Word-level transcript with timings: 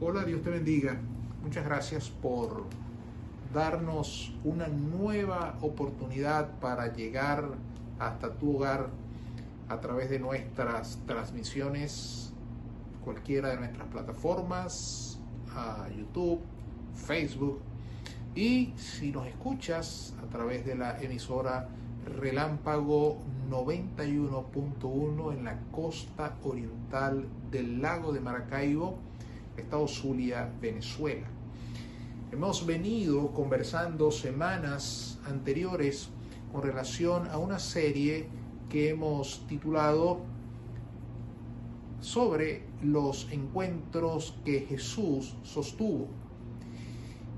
Hola, 0.00 0.24
Dios 0.24 0.42
te 0.42 0.50
bendiga. 0.50 0.96
Muchas 1.42 1.64
gracias 1.64 2.08
por 2.08 2.66
darnos 3.52 4.32
una 4.44 4.68
nueva 4.68 5.58
oportunidad 5.60 6.60
para 6.60 6.94
llegar 6.94 7.48
hasta 7.98 8.32
tu 8.32 8.54
hogar 8.58 8.90
a 9.68 9.80
través 9.80 10.08
de 10.08 10.20
nuestras 10.20 11.00
transmisiones, 11.04 12.32
cualquiera 13.04 13.48
de 13.48 13.56
nuestras 13.56 13.88
plataformas, 13.88 15.18
YouTube, 15.96 16.42
Facebook 16.94 17.58
y 18.36 18.74
si 18.76 19.10
nos 19.10 19.26
escuchas 19.26 20.14
a 20.22 20.30
través 20.30 20.64
de 20.64 20.76
la 20.76 21.02
emisora 21.02 21.70
Relámpago 22.06 23.18
91.1 23.50 25.32
en 25.32 25.44
la 25.44 25.58
costa 25.72 26.36
oriental 26.44 27.26
del 27.50 27.82
lago 27.82 28.12
de 28.12 28.20
Maracaibo, 28.20 29.07
Estado 29.58 29.86
Zulia, 29.88 30.50
Venezuela. 30.60 31.26
Hemos 32.30 32.64
venido 32.66 33.32
conversando 33.32 34.10
semanas 34.10 35.18
anteriores 35.26 36.10
con 36.52 36.62
relación 36.62 37.28
a 37.28 37.38
una 37.38 37.58
serie 37.58 38.28
que 38.68 38.90
hemos 38.90 39.46
titulado 39.46 40.20
sobre 42.00 42.64
los 42.82 43.28
encuentros 43.32 44.36
que 44.44 44.60
Jesús 44.60 45.36
sostuvo. 45.42 46.08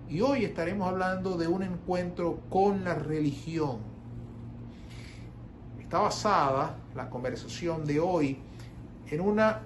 Y 0.09 0.20
hoy 0.20 0.45
estaremos 0.45 0.89
hablando 0.89 1.39
de 1.39 1.47
un 1.47 1.62
encuentro 1.62 2.41
con 2.50 2.84
la 2.84 2.95
religión. 2.95 3.78
Está 5.80 6.00
basada 6.00 6.77
la 6.95 7.09
conversación 7.09 7.87
de 7.87 8.00
hoy 8.00 8.39
en 9.11 9.20
una 9.20 9.62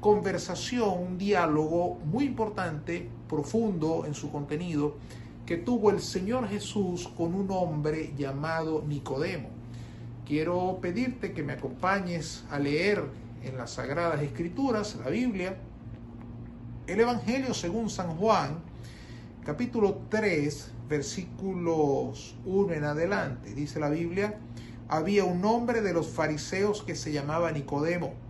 conversación, 0.00 0.98
un 0.98 1.18
diálogo 1.18 1.98
muy 2.06 2.24
importante, 2.24 3.08
profundo 3.28 4.04
en 4.06 4.14
su 4.14 4.32
contenido, 4.32 4.96
que 5.44 5.58
tuvo 5.58 5.90
el 5.90 6.00
Señor 6.00 6.48
Jesús 6.48 7.08
con 7.16 7.34
un 7.34 7.50
hombre 7.50 8.14
llamado 8.16 8.82
Nicodemo. 8.86 9.50
Quiero 10.26 10.78
pedirte 10.80 11.32
que 11.32 11.42
me 11.42 11.52
acompañes 11.52 12.44
a 12.50 12.58
leer 12.58 13.04
en 13.42 13.58
las 13.58 13.72
Sagradas 13.72 14.22
Escrituras, 14.22 14.96
la 15.04 15.10
Biblia, 15.10 15.58
el 16.86 17.00
Evangelio 17.00 17.52
según 17.52 17.90
San 17.90 18.16
Juan, 18.16 18.60
capítulo 19.44 20.02
3, 20.08 20.70
versículos 20.88 22.36
1 22.46 22.72
en 22.72 22.84
adelante. 22.84 23.54
Dice 23.54 23.80
la 23.80 23.90
Biblia, 23.90 24.38
había 24.88 25.24
un 25.24 25.44
hombre 25.44 25.82
de 25.82 25.92
los 25.92 26.08
fariseos 26.08 26.82
que 26.82 26.94
se 26.94 27.12
llamaba 27.12 27.52
Nicodemo 27.52 28.29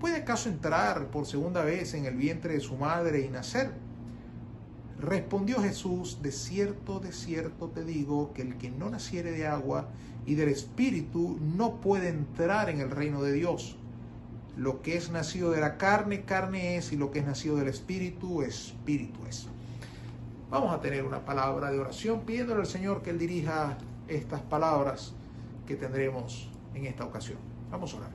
¿Puede 0.00 0.18
acaso 0.18 0.48
entrar 0.48 1.10
por 1.10 1.26
segunda 1.26 1.64
vez 1.64 1.94
en 1.94 2.04
el 2.04 2.14
vientre 2.14 2.54
de 2.54 2.60
su 2.60 2.76
madre 2.76 3.20
y 3.20 3.28
nacer? 3.28 3.72
Respondió 5.00 5.60
Jesús, 5.60 6.22
de 6.22 6.30
cierto, 6.30 7.00
de 7.00 7.12
cierto 7.12 7.68
te 7.68 7.84
digo, 7.84 8.32
que 8.32 8.42
el 8.42 8.58
que 8.58 8.70
no 8.70 8.90
naciere 8.90 9.32
de 9.32 9.46
agua 9.46 9.88
y 10.24 10.34
del 10.34 10.50
Espíritu 10.50 11.38
no 11.40 11.80
puede 11.80 12.08
entrar 12.08 12.70
en 12.70 12.80
el 12.80 12.90
reino 12.90 13.22
de 13.22 13.32
Dios. 13.32 13.76
Lo 14.56 14.82
que 14.82 14.96
es 14.96 15.10
nacido 15.10 15.50
de 15.50 15.60
la 15.60 15.78
carne, 15.78 16.22
carne 16.22 16.76
es, 16.76 16.92
y 16.92 16.96
lo 16.96 17.10
que 17.10 17.20
es 17.20 17.26
nacido 17.26 17.56
del 17.56 17.68
Espíritu, 17.68 18.42
Espíritu 18.42 19.20
es. 19.28 19.46
Vamos 20.50 20.72
a 20.72 20.80
tener 20.80 21.04
una 21.04 21.24
palabra 21.24 21.70
de 21.70 21.78
oración 21.78 22.20
pidiéndole 22.20 22.60
al 22.60 22.66
Señor 22.66 23.02
que 23.02 23.10
Él 23.10 23.18
dirija 23.18 23.78
estas 24.06 24.40
palabras 24.42 25.12
que 25.66 25.76
tendremos 25.76 26.48
en 26.74 26.86
esta 26.86 27.04
ocasión. 27.04 27.38
Vamos 27.70 27.94
a 27.94 27.98
orar. 27.98 28.10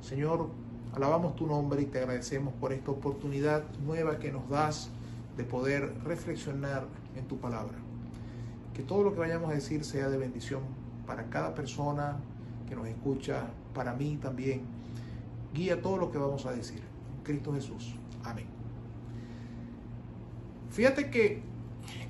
Señor, 0.00 0.48
Alabamos 0.96 1.36
tu 1.36 1.46
nombre 1.46 1.82
y 1.82 1.84
te 1.84 1.98
agradecemos 1.98 2.54
por 2.54 2.72
esta 2.72 2.90
oportunidad 2.90 3.64
nueva 3.84 4.18
que 4.18 4.32
nos 4.32 4.48
das 4.48 4.88
de 5.36 5.44
poder 5.44 5.92
reflexionar 6.04 6.86
en 7.14 7.26
tu 7.26 7.36
palabra. 7.36 7.76
Que 8.72 8.82
todo 8.82 9.02
lo 9.02 9.12
que 9.12 9.20
vayamos 9.20 9.50
a 9.50 9.52
decir 9.52 9.84
sea 9.84 10.08
de 10.08 10.16
bendición 10.16 10.62
para 11.06 11.28
cada 11.28 11.54
persona 11.54 12.16
que 12.66 12.74
nos 12.74 12.88
escucha, 12.88 13.48
para 13.74 13.92
mí 13.92 14.18
también. 14.22 14.62
Guía 15.52 15.82
todo 15.82 15.98
lo 15.98 16.10
que 16.10 16.16
vamos 16.16 16.46
a 16.46 16.52
decir. 16.52 16.80
Cristo 17.24 17.52
Jesús. 17.52 17.94
Amén. 18.24 18.46
Fíjate 20.70 21.10
que 21.10 21.42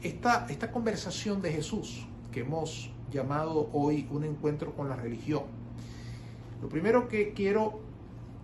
esta, 0.01 0.47
esta 0.49 0.71
conversación 0.71 1.43
de 1.43 1.51
Jesús, 1.51 2.07
que 2.31 2.43
hemos 2.43 2.93
llamado 3.11 3.69
hoy 3.73 4.07
un 4.13 4.23
encuentro 4.23 4.77
con 4.77 4.89
la 4.89 4.95
religión, 4.95 5.43
lo 6.63 6.69
primero 6.69 7.09
que 7.09 7.33
quiero 7.33 7.86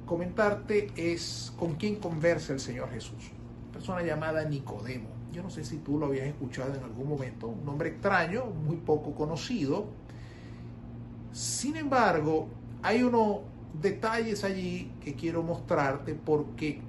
comentarte 0.06 0.90
es 0.96 1.52
con 1.58 1.74
quién 1.74 1.96
conversa 1.96 2.52
el 2.52 2.60
Señor 2.60 2.90
Jesús. 2.90 3.30
Una 3.64 3.72
persona 3.72 4.02
llamada 4.02 4.44
Nicodemo. 4.44 5.08
Yo 5.32 5.42
no 5.42 5.50
sé 5.50 5.64
si 5.64 5.78
tú 5.78 5.98
lo 5.98 6.06
habías 6.06 6.26
escuchado 6.26 6.74
en 6.74 6.82
algún 6.82 7.08
momento. 7.08 7.48
Un 7.48 7.64
nombre 7.64 7.90
extraño, 7.90 8.44
muy 8.46 8.76
poco 8.76 9.14
conocido. 9.14 9.86
Sin 11.32 11.76
embargo, 11.76 12.48
hay 12.82 13.02
unos 13.02 13.38
detalles 13.80 14.44
allí 14.44 14.92
que 15.00 15.14
quiero 15.14 15.42
mostrarte 15.42 16.14
porque 16.14 16.82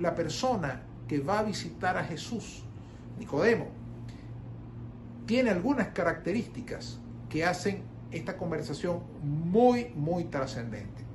la 0.00 0.14
persona 0.14 0.82
que 1.06 1.20
va 1.20 1.40
a 1.40 1.42
visitar 1.42 1.96
a 1.96 2.04
Jesús, 2.04 2.64
Nicodemo, 3.18 3.68
tiene 5.26 5.50
algunas 5.50 5.88
características 5.88 6.98
que 7.28 7.44
hacen 7.44 7.82
esta 8.10 8.36
conversación 8.36 9.00
muy, 9.22 9.92
muy 9.94 10.24
trascendente. 10.24 11.07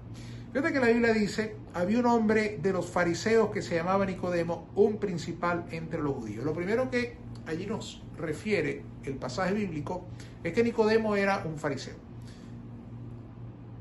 Fíjate 0.53 0.72
que 0.72 0.80
la 0.80 0.90
Biblia 0.90 1.14
dice, 1.14 1.56
había 1.74 1.97
un 1.97 2.06
hombre 2.06 2.59
de 2.62 2.72
los 2.72 2.86
fariseos 2.86 3.50
que 3.50 3.64
se 3.64 3.74
llamaba 3.74 4.06
Nicodemo, 4.06 4.69
un 4.75 5.00
principal 5.00 5.66
entre 5.72 6.00
los 6.00 6.14
judíos. 6.14 6.46
Lo 6.46 6.53
primero 6.53 6.91
que 6.91 7.18
allí 7.47 7.66
nos 7.66 8.03
refiere 8.19 8.84
el 9.03 9.16
pasaje 9.16 9.56
bíblico 9.56 10.06
es 10.44 10.53
que 10.53 10.63
Nicodemo 10.63 11.16
era 11.16 11.44
un 11.44 11.58
fariseo. 11.58 11.96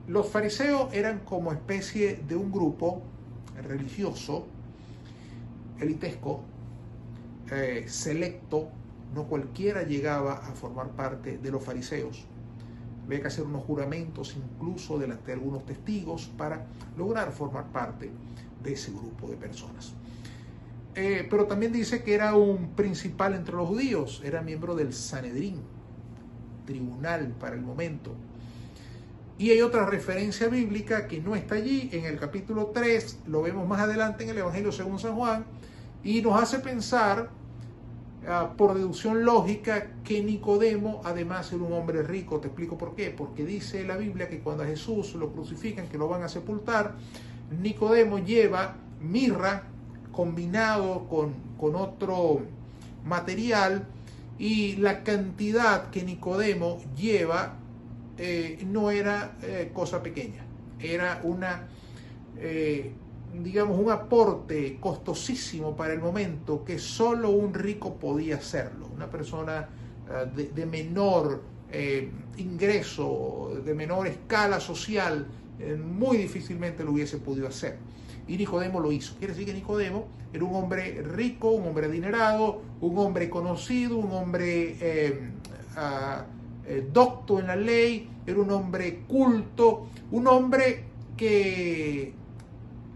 Los 0.08 0.30
fariseos 0.30 0.90
eran 0.94 1.18
como 1.26 1.52
especie 1.52 2.22
de 2.26 2.36
un 2.36 2.50
grupo 2.50 3.02
religioso, 3.68 4.46
elitesco, 5.78 6.42
eh, 7.50 7.84
selecto, 7.86 8.70
no 9.14 9.24
cualquiera 9.24 9.82
llegaba 9.82 10.36
a 10.36 10.52
formar 10.54 10.88
parte 10.92 11.36
de 11.36 11.50
los 11.50 11.62
fariseos. 11.62 12.24
Había 13.04 13.20
que 13.20 13.26
hacer 13.26 13.44
unos 13.44 13.64
juramentos 13.64 14.36
incluso 14.36 14.98
delante 14.98 15.26
de 15.26 15.32
algunos 15.32 15.64
testigos 15.66 16.30
para 16.36 16.66
lograr 16.96 17.32
formar 17.32 17.66
parte 17.72 18.10
de 18.62 18.72
ese 18.72 18.90
grupo 18.92 19.28
de 19.28 19.36
personas. 19.36 19.94
Eh, 20.94 21.26
pero 21.28 21.46
también 21.46 21.72
dice 21.72 22.02
que 22.02 22.14
era 22.14 22.34
un 22.34 22.70
principal 22.70 23.34
entre 23.34 23.56
los 23.56 23.66
judíos, 23.66 24.20
era 24.24 24.42
miembro 24.42 24.74
del 24.74 24.92
Sanedrín, 24.92 25.60
tribunal 26.66 27.34
para 27.40 27.56
el 27.56 27.62
momento. 27.62 28.14
Y 29.38 29.50
hay 29.50 29.62
otra 29.62 29.86
referencia 29.86 30.48
bíblica 30.48 31.08
que 31.08 31.20
no 31.20 31.34
está 31.34 31.54
allí, 31.54 31.88
en 31.92 32.04
el 32.04 32.18
capítulo 32.18 32.66
3, 32.66 33.20
lo 33.26 33.42
vemos 33.42 33.66
más 33.66 33.80
adelante 33.80 34.24
en 34.24 34.30
el 34.30 34.38
Evangelio 34.38 34.70
según 34.70 34.98
San 34.98 35.16
Juan, 35.16 35.44
y 36.04 36.20
nos 36.20 36.40
hace 36.40 36.58
pensar 36.58 37.30
Ah, 38.28 38.54
por 38.56 38.74
deducción 38.74 39.24
lógica 39.24 39.88
que 40.04 40.22
Nicodemo 40.22 41.00
además 41.04 41.52
era 41.52 41.62
un 41.64 41.72
hombre 41.72 42.02
rico. 42.02 42.38
Te 42.40 42.48
explico 42.48 42.78
por 42.78 42.94
qué. 42.94 43.10
Porque 43.10 43.44
dice 43.44 43.84
la 43.84 43.96
Biblia 43.96 44.28
que 44.28 44.40
cuando 44.40 44.62
a 44.62 44.66
Jesús 44.66 45.14
lo 45.14 45.32
crucifican, 45.32 45.88
que 45.88 45.98
lo 45.98 46.08
van 46.08 46.22
a 46.22 46.28
sepultar, 46.28 46.94
Nicodemo 47.60 48.18
lleva 48.18 48.76
mirra 49.00 49.64
combinado 50.12 51.08
con, 51.08 51.34
con 51.58 51.74
otro 51.74 52.40
material 53.04 53.86
y 54.38 54.76
la 54.76 55.02
cantidad 55.02 55.90
que 55.90 56.02
Nicodemo 56.02 56.78
lleva 56.96 57.54
eh, 58.18 58.62
no 58.66 58.90
era 58.90 59.36
eh, 59.42 59.70
cosa 59.72 60.02
pequeña, 60.02 60.44
era 60.80 61.20
una 61.24 61.68
eh, 62.38 62.92
digamos, 63.32 63.78
un 63.78 63.90
aporte 63.90 64.76
costosísimo 64.78 65.74
para 65.74 65.94
el 65.94 66.00
momento 66.00 66.64
que 66.64 66.78
solo 66.78 67.30
un 67.30 67.54
rico 67.54 67.94
podía 67.94 68.36
hacerlo. 68.36 68.88
Una 68.94 69.08
persona 69.08 69.68
eh, 70.10 70.50
de, 70.54 70.66
menor 70.66 71.42
eh, 71.70 72.10
ingreso, 72.36 73.60
de 73.64 73.74
menor 73.74 74.06
escala 74.06 74.60
social, 74.60 75.26
eh, 75.58 75.76
muy 75.76 76.18
difícilmente 76.18 76.84
lo 76.84 76.92
hubiese 76.92 77.18
podido 77.18 77.48
hacer. 77.48 77.78
y 78.28 78.36
Nicodemo 78.36 78.80
lo 78.80 78.92
hizo. 78.92 79.14
Quiere 79.18 79.32
decir 79.32 79.46
que 79.46 79.54
Nicodemo 79.54 80.06
era 80.32 80.44
un 80.44 80.54
hombre 80.54 81.02
rico, 81.02 81.50
un 81.50 81.66
hombre 81.66 81.86
adinerado, 81.86 82.62
un 82.80 82.98
hombre 82.98 83.28
conocido, 83.30 83.98
un 83.98 84.12
hombre 84.12 85.32
docto 86.92 87.40
en 87.40 87.46
la 87.46 87.56
ley, 87.56 88.08
era 88.26 88.40
un 88.40 88.50
hombre 88.50 89.00
culto, 89.08 89.86
un 90.10 90.26
hombre 90.28 90.84
que, 91.16 92.14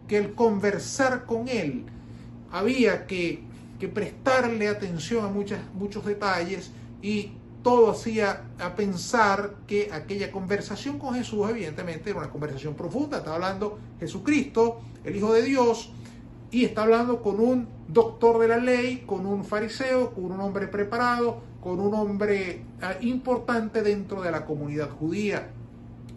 que 0.08 0.16
el 0.18 0.34
conversar 0.34 1.26
con 1.26 1.48
él 1.48 1.84
había 2.50 3.06
que, 3.06 3.40
que 3.78 3.88
prestarle 3.88 4.68
atención 4.68 5.24
a 5.24 5.28
muchas, 5.28 5.60
muchos 5.74 6.04
detalles 6.04 6.70
y 7.02 7.32
todo 7.62 7.90
hacía 7.90 8.44
a 8.60 8.76
pensar 8.76 9.54
que 9.66 9.90
aquella 9.92 10.30
conversación 10.30 11.00
con 11.00 11.14
Jesús, 11.14 11.50
evidentemente, 11.50 12.10
era 12.10 12.20
una 12.20 12.30
conversación 12.30 12.74
profunda. 12.74 13.18
Está 13.18 13.34
hablando 13.34 13.80
Jesucristo, 13.98 14.80
el 15.02 15.16
Hijo 15.16 15.32
de 15.32 15.42
Dios, 15.42 15.90
y 16.52 16.64
está 16.64 16.84
hablando 16.84 17.22
con 17.22 17.40
un 17.40 17.66
doctor 17.88 18.38
de 18.38 18.48
la 18.48 18.58
ley, 18.58 19.02
con 19.04 19.26
un 19.26 19.44
fariseo, 19.44 20.14
con 20.14 20.26
un 20.26 20.40
hombre 20.40 20.68
preparado, 20.68 21.40
con 21.60 21.80
un 21.80 21.92
hombre 21.94 22.62
ah, 22.80 22.94
importante 23.00 23.82
dentro 23.82 24.22
de 24.22 24.30
la 24.30 24.44
comunidad 24.44 24.88
judía. 24.90 25.48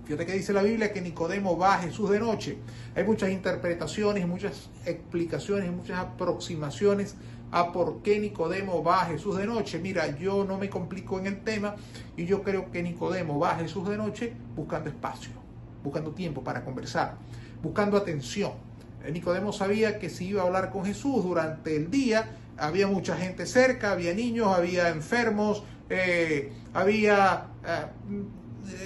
Fíjate 0.09 0.25
que 0.25 0.33
dice 0.33 0.53
la 0.53 0.63
Biblia 0.63 0.91
que 0.91 1.01
Nicodemo 1.01 1.55
va 1.55 1.75
a 1.75 1.77
Jesús 1.83 2.09
de 2.09 2.19
noche. 2.19 2.57
Hay 2.95 3.03
muchas 3.03 3.29
interpretaciones, 3.29 4.27
muchas 4.27 4.71
explicaciones, 4.83 5.71
muchas 5.71 5.99
aproximaciones 5.99 7.13
a 7.51 7.71
por 7.71 8.01
qué 8.01 8.19
Nicodemo 8.19 8.83
va 8.83 9.03
a 9.03 9.05
Jesús 9.05 9.37
de 9.37 9.45
noche. 9.45 9.77
Mira, 9.77 10.17
yo 10.17 10.45
no 10.45 10.57
me 10.57 10.67
complico 10.67 11.19
en 11.19 11.27
el 11.27 11.41
tema 11.43 11.75
y 12.17 12.25
yo 12.25 12.41
creo 12.41 12.71
que 12.71 12.81
Nicodemo 12.81 13.37
va 13.37 13.51
a 13.51 13.57
Jesús 13.57 13.87
de 13.87 13.97
noche 13.97 14.33
buscando 14.55 14.89
espacio, 14.89 15.29
buscando 15.83 16.09
tiempo 16.09 16.43
para 16.43 16.65
conversar, 16.65 17.17
buscando 17.61 17.95
atención. 17.95 18.53
Eh, 19.05 19.11
Nicodemo 19.11 19.53
sabía 19.53 19.99
que 19.99 20.09
si 20.09 20.29
iba 20.29 20.41
a 20.41 20.47
hablar 20.47 20.71
con 20.71 20.85
Jesús 20.85 21.23
durante 21.23 21.75
el 21.75 21.91
día, 21.91 22.35
había 22.57 22.87
mucha 22.87 23.15
gente 23.15 23.45
cerca, 23.45 23.91
había 23.91 24.15
niños, 24.15 24.47
había 24.47 24.89
enfermos, 24.89 25.61
eh, 25.87 26.51
había 26.73 27.45
eh, 27.63 27.85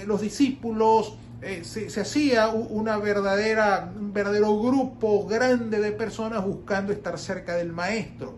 los 0.06 0.20
discípulos, 0.20 1.16
se, 1.62 1.90
se, 1.90 2.00
hacía 2.00 2.48
una 2.48 2.96
verdadera, 2.96 3.92
un 3.96 4.12
verdadero 4.12 4.58
grupo 4.60 5.26
grande 5.26 5.78
de 5.78 5.92
personas 5.92 6.44
buscando 6.44 6.92
estar 6.92 7.18
cerca 7.18 7.54
del 7.56 7.72
maestro. 7.72 8.34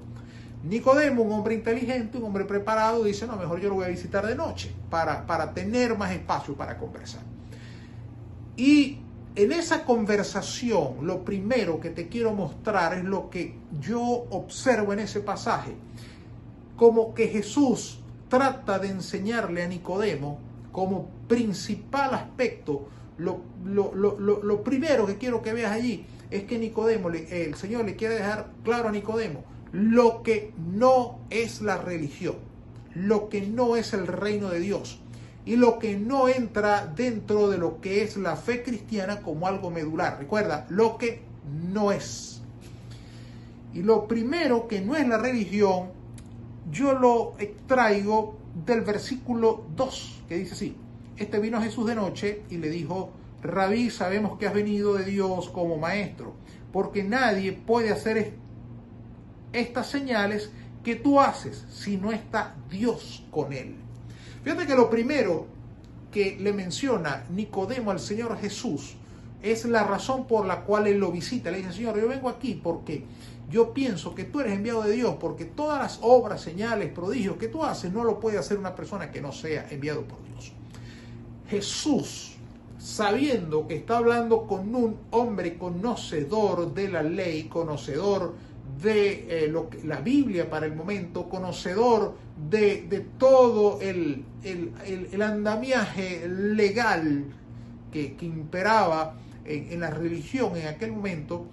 Nicodemo, 0.65 1.23
un 1.23 1.33
hombre 1.33 1.55
inteligente, 1.55 2.19
un 2.19 2.25
hombre 2.25 2.45
preparado, 2.45 3.05
dice, 3.05 3.27
no, 3.27 3.37
mejor 3.37 3.61
yo 3.61 3.69
lo 3.69 3.77
voy 3.77 3.85
a 3.85 3.89
visitar 3.89 4.27
de 4.27 4.35
noche 4.35 4.73
para, 4.91 5.25
para 5.27 5.55
tener 5.55 5.97
más 5.97 6.11
espacio 6.11 6.55
para 6.55 6.77
conversar. 6.77 7.23
Y 8.57 8.99
en 9.37 9.53
esa 9.53 9.85
conversación, 9.85 11.07
lo 11.07 11.25
primero 11.25 11.79
que 11.79 11.91
te 11.91 12.09
quiero 12.09 12.33
mostrar 12.33 12.95
es 12.95 13.05
lo 13.05 13.31
que 13.31 13.55
yo 13.81 14.01
observo 14.03 14.93
en 14.93 15.01
ese 15.01 15.21
pasaje, 15.21 15.77
como 16.77 17.15
que 17.15 17.29
Jesús 17.29 18.01
trata 18.29 18.79
de 18.79 18.89
enseñarle 18.89 19.63
a 19.63 19.69
Nicodemo 19.69 20.39
como 20.77 21.09
principal 21.27 22.13
aspecto, 22.13 22.87
lo, 23.17 23.41
lo, 23.65 23.95
lo, 23.95 24.19
lo 24.21 24.63
primero 24.63 25.07
que 25.07 25.17
quiero 25.17 25.41
que 25.41 25.55
veas 25.55 25.73
allí 25.73 26.05
es 26.31 26.43
que 26.43 26.59
Nicodemo, 26.59 27.09
el 27.09 27.55
Señor 27.55 27.87
le 27.87 27.97
quiere 27.97 28.17
dejar 28.17 28.51
claro 28.63 28.91
a 28.91 28.93
Nicodemo, 28.93 29.43
lo 29.73 30.23
que 30.23 30.53
no 30.59 31.21
es 31.31 31.63
la 31.63 31.79
religión, 31.79 32.35
lo 32.95 33.31
que 33.31 33.41
no 33.41 33.77
es 33.77 33.95
el 33.95 34.07
reino 34.07 34.51
de 34.51 34.61
Dios 34.61 35.01
y 35.47 35.57
lo 35.57 35.79
que 35.79 35.97
no 35.97 36.29
entra 36.29 36.93
dentro 36.95 37.49
de 37.49 37.57
lo 37.57 37.81
que 37.81 38.03
es 38.03 38.19
la 38.19 38.37
fe 38.37 38.63
cristiana 38.63 39.23
como 39.23 39.47
algo 39.47 39.71
medular. 39.71 40.19
Recuerda, 40.19 40.67
lo 40.69 40.99
que 40.99 41.23
no 41.73 41.91
es. 41.91 42.43
Y 43.73 43.81
lo 43.83 44.07
primero 44.07 44.69
que 44.69 44.83
no 44.83 44.95
es 44.95 45.09
la 45.09 45.17
religión, 45.17 45.96
yo 46.71 46.93
lo 46.93 47.35
extraigo 47.39 48.37
del 48.67 48.81
versículo 48.83 49.65
2, 49.77 50.23
que 50.29 50.37
dice 50.37 50.55
así, 50.55 50.77
este 51.17 51.39
vino 51.39 51.61
Jesús 51.61 51.87
de 51.87 51.95
noche 51.95 52.43
y 52.51 52.57
le 52.59 52.71
dijo, 52.71 53.11
Rabí, 53.43 53.91
sabemos 53.91 54.39
que 54.39 54.47
has 54.47 54.55
venido 54.55 54.95
de 54.95 55.05
Dios 55.05 55.49
como 55.51 55.77
maestro, 55.77 56.35
porque 56.73 57.05
nadie 57.05 57.53
puede 57.53 57.93
hacer 57.93 58.35
estas 59.53 59.89
señales 59.89 60.51
que 60.83 60.97
tú 60.97 61.21
haces 61.21 61.65
si 61.71 61.97
no 61.97 62.13
está 62.13 62.55
Dios 62.71 63.25
con 63.31 63.53
él. 63.53 63.77
Fíjate 64.43 64.67
que 64.67 64.75
lo 64.75 64.91
primero 64.91 65.47
que 66.13 66.37
le 66.41 66.53
menciona 66.53 67.25
Nicodemo 67.31 67.91
al 67.91 68.01
Señor 68.01 68.39
Jesús 68.39 68.97
es 69.43 69.65
la 69.65 69.85
razón 69.85 70.27
por 70.27 70.47
la 70.47 70.63
cual 70.63 70.87
él 70.87 70.99
lo 70.99 71.11
visita. 71.11 71.51
Le 71.51 71.59
dice, 71.59 71.73
Señor, 71.73 72.01
yo 72.01 72.09
vengo 72.09 72.29
aquí 72.29 72.61
porque 72.63 73.05
yo 73.51 73.73
pienso 73.73 74.15
que 74.15 74.25
tú 74.25 74.41
eres 74.41 74.55
enviado 74.55 74.83
de 74.83 74.93
Dios, 74.93 75.17
porque 75.21 75.45
todas 75.45 75.79
las 75.79 75.99
obras, 76.03 76.41
señales, 76.41 76.93
prodigios 76.93 77.37
que 77.37 77.49
tú 77.49 77.63
haces 77.63 77.93
no 77.93 78.03
lo 78.05 78.19
puede 78.19 78.39
hacer 78.39 78.59
una 78.59 78.75
persona 78.75 79.11
que 79.11 79.21
no 79.21 79.33
sea 79.33 79.69
enviado 79.71 80.03
por 80.03 80.19
Dios. 80.25 80.53
Jesús, 81.49 82.35
sabiendo 82.79 83.67
que 83.69 83.77
está 83.77 83.99
hablando 83.99 84.47
con 84.47 84.75
un 84.75 84.97
hombre 85.11 85.57
conocedor 85.59 86.75
de 86.75 86.89
la 86.89 87.03
ley, 87.03 87.45
conocedor 87.45 88.35
de 88.83 89.45
eh, 89.45 89.49
lo 89.49 89.71
que, 89.71 89.83
la 89.85 90.01
Biblia 90.01 90.51
para 90.51 90.67
el 90.67 90.75
momento, 90.75 91.29
conocedor 91.29 92.15
de, 92.51 93.07
todo 93.19 93.81
el, 93.81 94.25
andamiaje 95.23 96.29
legal 96.29 97.25
que, 97.93 98.17
imperaba 98.21 99.15
en, 99.45 99.81
la 99.81 99.91
religión 99.91 100.57
en 100.57 100.67
aquel 100.67 100.93
momento, 100.93 101.47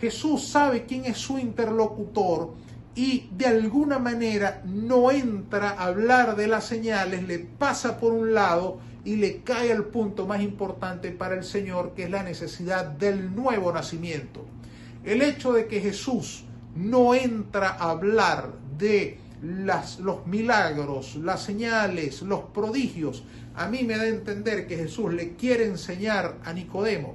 Jesús 0.00 0.48
sabe 0.48 0.84
quién 0.84 1.04
es 1.04 1.18
su 1.18 1.38
interlocutor 1.38 2.54
y 2.94 3.28
de 3.32 3.46
alguna 3.46 3.98
manera 3.98 4.62
no 4.64 5.10
entra 5.10 5.70
a 5.70 5.86
hablar 5.86 6.36
de 6.36 6.46
las 6.46 6.64
señales, 6.64 7.26
le 7.26 7.38
pasa 7.38 7.98
por 7.98 8.12
un 8.12 8.34
lado 8.34 8.78
y 9.04 9.16
le 9.16 9.42
cae 9.42 9.72
al 9.72 9.84
punto 9.86 10.26
más 10.26 10.40
importante 10.42 11.10
para 11.10 11.34
el 11.34 11.44
Señor, 11.44 11.92
que 11.94 12.04
es 12.04 12.10
la 12.10 12.22
necesidad 12.22 12.86
del 12.86 13.34
nuevo 13.34 13.72
nacimiento. 13.72 14.44
El 15.04 15.22
hecho 15.22 15.52
de 15.52 15.66
que 15.66 15.80
Jesús 15.80 16.44
no 16.74 17.14
entra 17.14 17.68
a 17.70 17.90
hablar 17.90 18.52
de 18.78 19.18
las, 19.42 19.98
los 19.98 20.26
milagros, 20.26 21.16
las 21.16 21.42
señales, 21.42 22.22
los 22.22 22.40
prodigios, 22.44 23.24
a 23.54 23.68
mí 23.68 23.84
me 23.84 23.96
da 23.96 24.04
a 24.04 24.08
entender 24.08 24.66
que 24.66 24.76
Jesús 24.76 25.12
le 25.12 25.34
quiere 25.34 25.66
enseñar 25.66 26.38
a 26.44 26.52
Nicodemo 26.52 27.14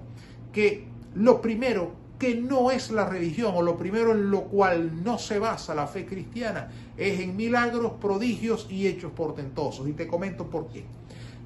que 0.53 0.85
lo 1.15 1.41
primero 1.41 1.93
que 2.19 2.35
no 2.35 2.69
es 2.69 2.91
la 2.91 3.05
religión 3.05 3.53
o 3.55 3.61
lo 3.61 3.77
primero 3.77 4.11
en 4.11 4.29
lo 4.29 4.43
cual 4.43 5.03
no 5.03 5.17
se 5.17 5.39
basa 5.39 5.73
la 5.73 5.87
fe 5.87 6.05
cristiana 6.05 6.69
es 6.97 7.21
en 7.21 7.37
milagros, 7.37 7.93
prodigios 8.01 8.67
y 8.69 8.87
hechos 8.87 9.13
portentosos. 9.13 9.87
Y 9.87 9.93
te 9.93 10.05
comento 10.05 10.47
por 10.47 10.67
qué. 10.67 10.83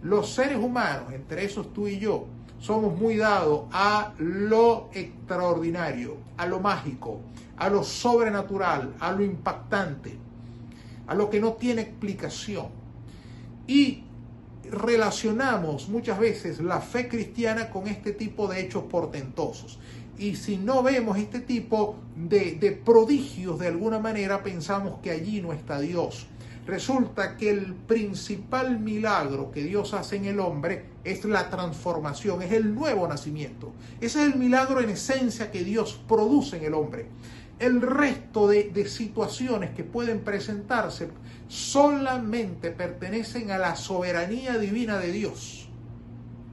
Los 0.02 0.34
seres 0.34 0.58
humanos, 0.58 1.14
entre 1.14 1.46
esos 1.46 1.72
tú 1.72 1.88
y 1.88 2.00
yo, 2.00 2.26
somos 2.60 2.98
muy 2.98 3.18
dados 3.18 3.66
a 3.72 4.14
lo 4.18 4.90
extraordinario, 4.94 6.18
a 6.38 6.48
lo 6.48 6.60
mágico, 6.60 7.20
a 7.58 7.70
lo 7.70 7.84
sobrenatural, 7.84 8.96
a 9.00 9.12
lo 9.12 9.24
impactante, 9.24 10.18
a 11.06 11.14
lo 11.14 11.30
que 11.30 11.40
no 11.40 11.54
tiene 11.54 11.84
explicación. 11.84 12.68
Y 13.68 14.04
relacionamos 14.72 15.88
muchas 15.88 16.20
veces 16.20 16.60
la 16.60 16.82
fe 16.82 17.08
cristiana 17.08 17.70
con 17.70 17.88
este 17.88 18.12
tipo 18.12 18.48
de 18.48 18.62
hechos 18.62 18.86
portentosos. 18.86 19.78
Y 20.18 20.36
si 20.36 20.58
no 20.58 20.84
vemos 20.84 21.18
este 21.18 21.40
tipo 21.40 21.98
de, 22.16 22.56
de 22.56 22.72
prodigios 22.72 23.60
de 23.60 23.68
alguna 23.68 24.00
manera, 24.00 24.44
pensamos 24.44 25.00
que 25.02 25.12
allí 25.12 25.42
no 25.42 25.54
está 25.54 25.80
Dios. 25.80 26.28
Resulta 26.66 27.36
que 27.36 27.50
el 27.50 27.74
principal 27.74 28.80
milagro 28.80 29.52
que 29.52 29.64
Dios 29.64 29.94
hace 29.94 30.16
en 30.16 30.26
el 30.26 30.40
hombre 30.40 30.86
es 31.04 31.26
la 31.26 31.50
transformación, 31.50 32.42
es 32.42 32.54
el 32.54 32.74
nuevo 32.74 33.06
nacimiento. 33.08 33.74
Ese 34.00 34.22
es 34.22 34.34
el 34.34 34.40
milagro 34.40 34.80
en 34.80 34.90
esencia 34.90 35.52
que 35.52 35.64
Dios 35.64 36.02
produce 36.08 36.58
en 36.58 36.64
el 36.64 36.74
hombre. 36.74 37.08
El 37.60 37.82
resto 37.82 38.48
de, 38.48 38.72
de 38.74 38.88
situaciones 38.88 39.72
que 39.72 39.84
pueden 39.84 40.22
presentarse 40.22 41.10
solamente 41.50 42.72
pertenecen 42.72 43.52
a 43.52 43.58
la 43.58 43.76
soberanía 43.76 44.58
divina 44.58 45.00
de 45.00 45.12
Dios. 45.12 45.68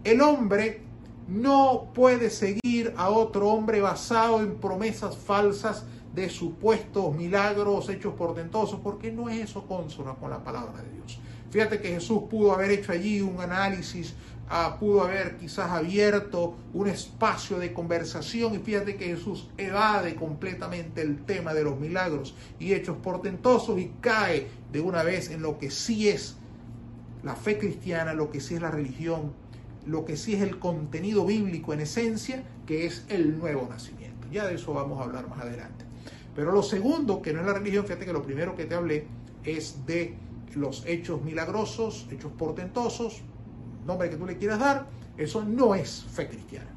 El 0.02 0.22
hombre 0.22 0.82
no 1.30 1.92
puede 1.94 2.28
seguir 2.28 2.92
a 2.96 3.08
otro 3.08 3.48
hombre 3.48 3.80
basado 3.80 4.40
en 4.40 4.56
promesas 4.56 5.16
falsas 5.16 5.84
de 6.14 6.28
supuestos 6.28 7.14
milagros 7.14 7.88
hechos 7.88 8.14
portentosos, 8.14 8.80
porque 8.82 9.12
no 9.12 9.28
es 9.28 9.50
eso 9.50 9.64
consono 9.66 10.16
con 10.16 10.30
la 10.30 10.42
palabra 10.42 10.82
de 10.82 10.90
Dios. 10.90 11.20
Fíjate 11.50 11.80
que 11.80 11.88
Jesús 11.88 12.22
pudo 12.28 12.52
haber 12.52 12.72
hecho 12.72 12.90
allí 12.90 13.20
un 13.20 13.40
análisis, 13.40 14.14
uh, 14.50 14.76
pudo 14.78 15.02
haber 15.02 15.36
quizás 15.36 15.70
abierto 15.70 16.54
un 16.74 16.88
espacio 16.88 17.58
de 17.58 17.72
conversación 17.72 18.54
y 18.54 18.58
fíjate 18.58 18.96
que 18.96 19.06
Jesús 19.06 19.48
evade 19.56 20.16
completamente 20.16 21.00
el 21.00 21.24
tema 21.24 21.54
de 21.54 21.62
los 21.62 21.78
milagros 21.78 22.34
y 22.58 22.72
hechos 22.72 22.96
portentosos 22.96 23.78
y 23.78 23.92
cae 24.00 24.48
de 24.72 24.80
una 24.80 25.04
vez 25.04 25.30
en 25.30 25.42
lo 25.42 25.58
que 25.58 25.70
sí 25.70 26.08
es 26.08 26.36
la 27.22 27.36
fe 27.36 27.58
cristiana, 27.58 28.14
lo 28.14 28.30
que 28.30 28.40
sí 28.40 28.54
es 28.54 28.62
la 28.62 28.70
religión, 28.70 29.32
lo 29.86 30.04
que 30.04 30.16
sí 30.16 30.34
es 30.34 30.42
el 30.42 30.58
contenido 30.58 31.24
bíblico 31.24 31.72
en 31.72 31.80
esencia, 31.80 32.42
que 32.66 32.86
es 32.86 33.04
el 33.08 33.38
nuevo 33.38 33.66
nacimiento. 33.68 34.28
Ya 34.30 34.46
de 34.46 34.54
eso 34.54 34.72
vamos 34.72 35.00
a 35.00 35.04
hablar 35.04 35.28
más 35.28 35.40
adelante. 35.40 35.84
Pero 36.34 36.52
lo 36.52 36.62
segundo, 36.62 37.20
que 37.22 37.32
no 37.32 37.40
es 37.40 37.46
la 37.46 37.54
religión, 37.54 37.84
fíjate 37.84 38.06
que 38.06 38.12
lo 38.12 38.22
primero 38.22 38.54
que 38.54 38.66
te 38.66 38.74
hablé 38.74 39.06
es 39.44 39.84
de 39.86 40.14
los 40.54 40.84
hechos 40.86 41.22
milagrosos, 41.22 42.06
hechos 42.10 42.32
portentosos, 42.32 43.22
nombre 43.86 44.10
que 44.10 44.16
tú 44.16 44.26
le 44.26 44.36
quieras 44.36 44.60
dar, 44.60 44.86
eso 45.16 45.44
no 45.44 45.74
es 45.74 46.04
fe 46.04 46.28
cristiana. 46.28 46.70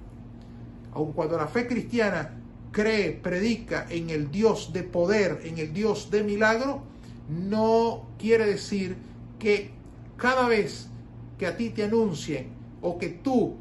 Aun 0.93 1.13
cuando 1.13 1.37
la 1.37 1.47
fe 1.47 1.67
cristiana 1.67 2.35
cree, 2.71 3.11
predica 3.11 3.85
en 3.89 4.09
el 4.09 4.31
Dios 4.31 4.73
de 4.73 4.83
poder, 4.83 5.41
en 5.43 5.57
el 5.59 5.73
Dios 5.73 6.09
de 6.11 6.23
milagro, 6.23 6.83
no 7.29 8.07
quiere 8.17 8.45
decir 8.45 8.97
que 9.39 9.71
cada 10.17 10.47
vez 10.47 10.89
que 11.37 11.47
a 11.47 11.57
ti 11.57 11.69
te 11.69 11.83
anuncien 11.83 12.47
o 12.83 12.99
que 12.99 13.09
tú 13.09 13.55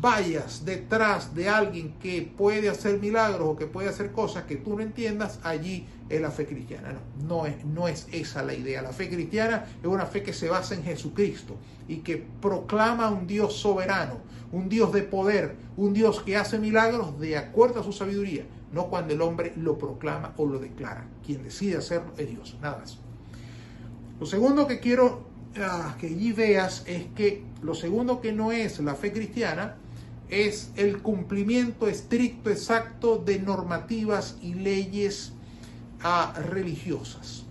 vayas 0.00 0.64
detrás 0.64 1.34
de 1.34 1.48
alguien 1.48 1.94
que 2.00 2.22
puede 2.22 2.68
hacer 2.68 3.00
milagros 3.00 3.48
o 3.48 3.56
que 3.56 3.66
puede 3.66 3.88
hacer 3.88 4.12
cosas 4.12 4.44
que 4.44 4.56
tú 4.56 4.76
no 4.76 4.82
entiendas, 4.82 5.40
allí 5.42 5.86
es 6.08 6.20
la 6.20 6.30
fe 6.30 6.46
cristiana. 6.46 6.92
No, 6.92 7.28
no 7.28 7.46
es, 7.46 7.64
no 7.64 7.88
es 7.88 8.06
esa 8.12 8.42
la 8.42 8.54
idea. 8.54 8.80
La 8.80 8.92
fe 8.92 9.08
cristiana 9.08 9.66
es 9.82 9.88
una 9.88 10.06
fe 10.06 10.22
que 10.22 10.32
se 10.32 10.48
basa 10.48 10.74
en 10.74 10.84
Jesucristo 10.84 11.56
y 11.88 11.96
que 11.98 12.24
proclama 12.40 13.10
un 13.10 13.26
Dios 13.26 13.54
soberano, 13.54 14.18
un 14.52 14.68
Dios 14.68 14.92
de 14.92 15.02
poder, 15.02 15.56
un 15.76 15.92
Dios 15.92 16.20
que 16.20 16.36
hace 16.36 16.58
milagros 16.58 17.18
de 17.18 17.36
acuerdo 17.36 17.80
a 17.80 17.84
su 17.84 17.92
sabiduría, 17.92 18.44
no 18.72 18.86
cuando 18.86 19.14
el 19.14 19.20
hombre 19.20 19.52
lo 19.56 19.78
proclama 19.78 20.32
o 20.36 20.46
lo 20.46 20.60
declara. 20.60 21.06
Quien 21.26 21.42
decide 21.42 21.76
hacerlo 21.76 22.12
es 22.16 22.28
Dios, 22.28 22.56
nada 22.62 22.78
más. 22.78 22.98
Lo 24.20 24.26
segundo 24.26 24.68
que 24.68 24.78
quiero 24.78 25.29
ah, 25.58 25.96
que 25.98 26.08
allí 26.08 26.32
veas 26.32 26.84
es 26.86 27.06
que 27.14 27.42
lo 27.62 27.74
segundo 27.74 28.20
que 28.20 28.32
no 28.32 28.52
es 28.52 28.78
la 28.80 28.94
fe 28.94 29.12
cristiana 29.12 29.76
es 30.28 30.70
el 30.76 31.02
cumplimiento 31.02 31.88
estricto, 31.88 32.50
exacto 32.50 33.18
de 33.18 33.40
normativas 33.40 34.36
y 34.40 34.54
leyes 34.54 35.32
ah, 36.02 36.32
religiosas. 36.48 37.44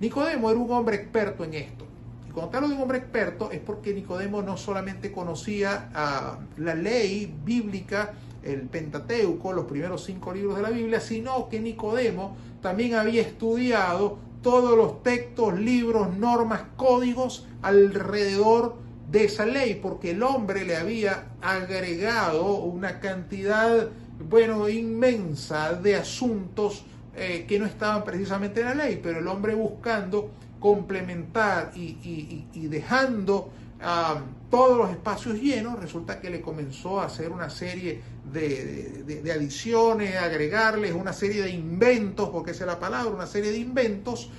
Nicodemo 0.00 0.50
era 0.50 0.58
un 0.58 0.70
hombre 0.70 0.96
experto 0.96 1.44
en 1.44 1.54
esto. 1.54 1.86
Y 2.28 2.32
cuando 2.32 2.50
te 2.50 2.56
hablo 2.56 2.68
de 2.68 2.74
un 2.74 2.82
hombre 2.82 2.98
experto 2.98 3.50
es 3.50 3.60
porque 3.60 3.94
Nicodemo 3.94 4.42
no 4.42 4.56
solamente 4.56 5.12
conocía 5.12 5.90
ah, 5.94 6.38
la 6.56 6.74
ley 6.74 7.32
bíblica, 7.44 8.14
el 8.42 8.62
Pentateuco, 8.62 9.52
los 9.52 9.66
primeros 9.66 10.04
cinco 10.04 10.32
libros 10.32 10.56
de 10.56 10.62
la 10.62 10.70
Biblia, 10.70 11.00
sino 11.00 11.48
que 11.48 11.60
Nicodemo 11.60 12.36
también 12.60 12.94
había 12.94 13.22
estudiado 13.22 14.18
todos 14.42 14.76
los 14.76 15.02
textos, 15.02 15.58
libros, 15.58 16.16
normas, 16.16 16.62
códigos 16.76 17.46
alrededor 17.62 18.76
de 19.10 19.24
esa 19.24 19.46
ley, 19.46 19.78
porque 19.82 20.10
el 20.10 20.22
hombre 20.22 20.64
le 20.64 20.76
había 20.76 21.28
agregado 21.40 22.56
una 22.56 23.00
cantidad, 23.00 23.88
bueno, 24.28 24.68
inmensa 24.68 25.72
de 25.72 25.96
asuntos 25.96 26.84
eh, 27.16 27.46
que 27.48 27.58
no 27.58 27.66
estaban 27.66 28.04
precisamente 28.04 28.60
en 28.60 28.66
la 28.66 28.74
ley, 28.74 29.00
pero 29.02 29.18
el 29.18 29.26
hombre 29.28 29.54
buscando 29.54 30.30
complementar 30.60 31.72
y, 31.74 32.66
dejando 32.68 33.50
ah, 33.82 34.22
todos 34.50 34.78
los 34.78 34.90
espacios 34.90 35.40
llenos, 35.40 35.78
resulta 35.78 36.20
que 36.20 36.30
le 36.30 36.40
comenzó 36.40 37.00
a 37.00 37.06
hacer 37.06 37.30
una 37.30 37.50
serie 37.50 38.00
de, 38.32 39.32
adiciones, 39.34 40.16
agregarles 40.16 40.94
una 40.94 41.12
serie 41.12 41.42
de 41.42 41.50
inventos, 41.50 42.30
porque 42.30 42.52
esa 42.52 42.64
es 42.64 42.68
la 42.68 42.78
palabra, 42.78 43.12
una 43.12 43.26
serie 43.26 43.50
de 43.50 43.58
inventos 43.58 44.30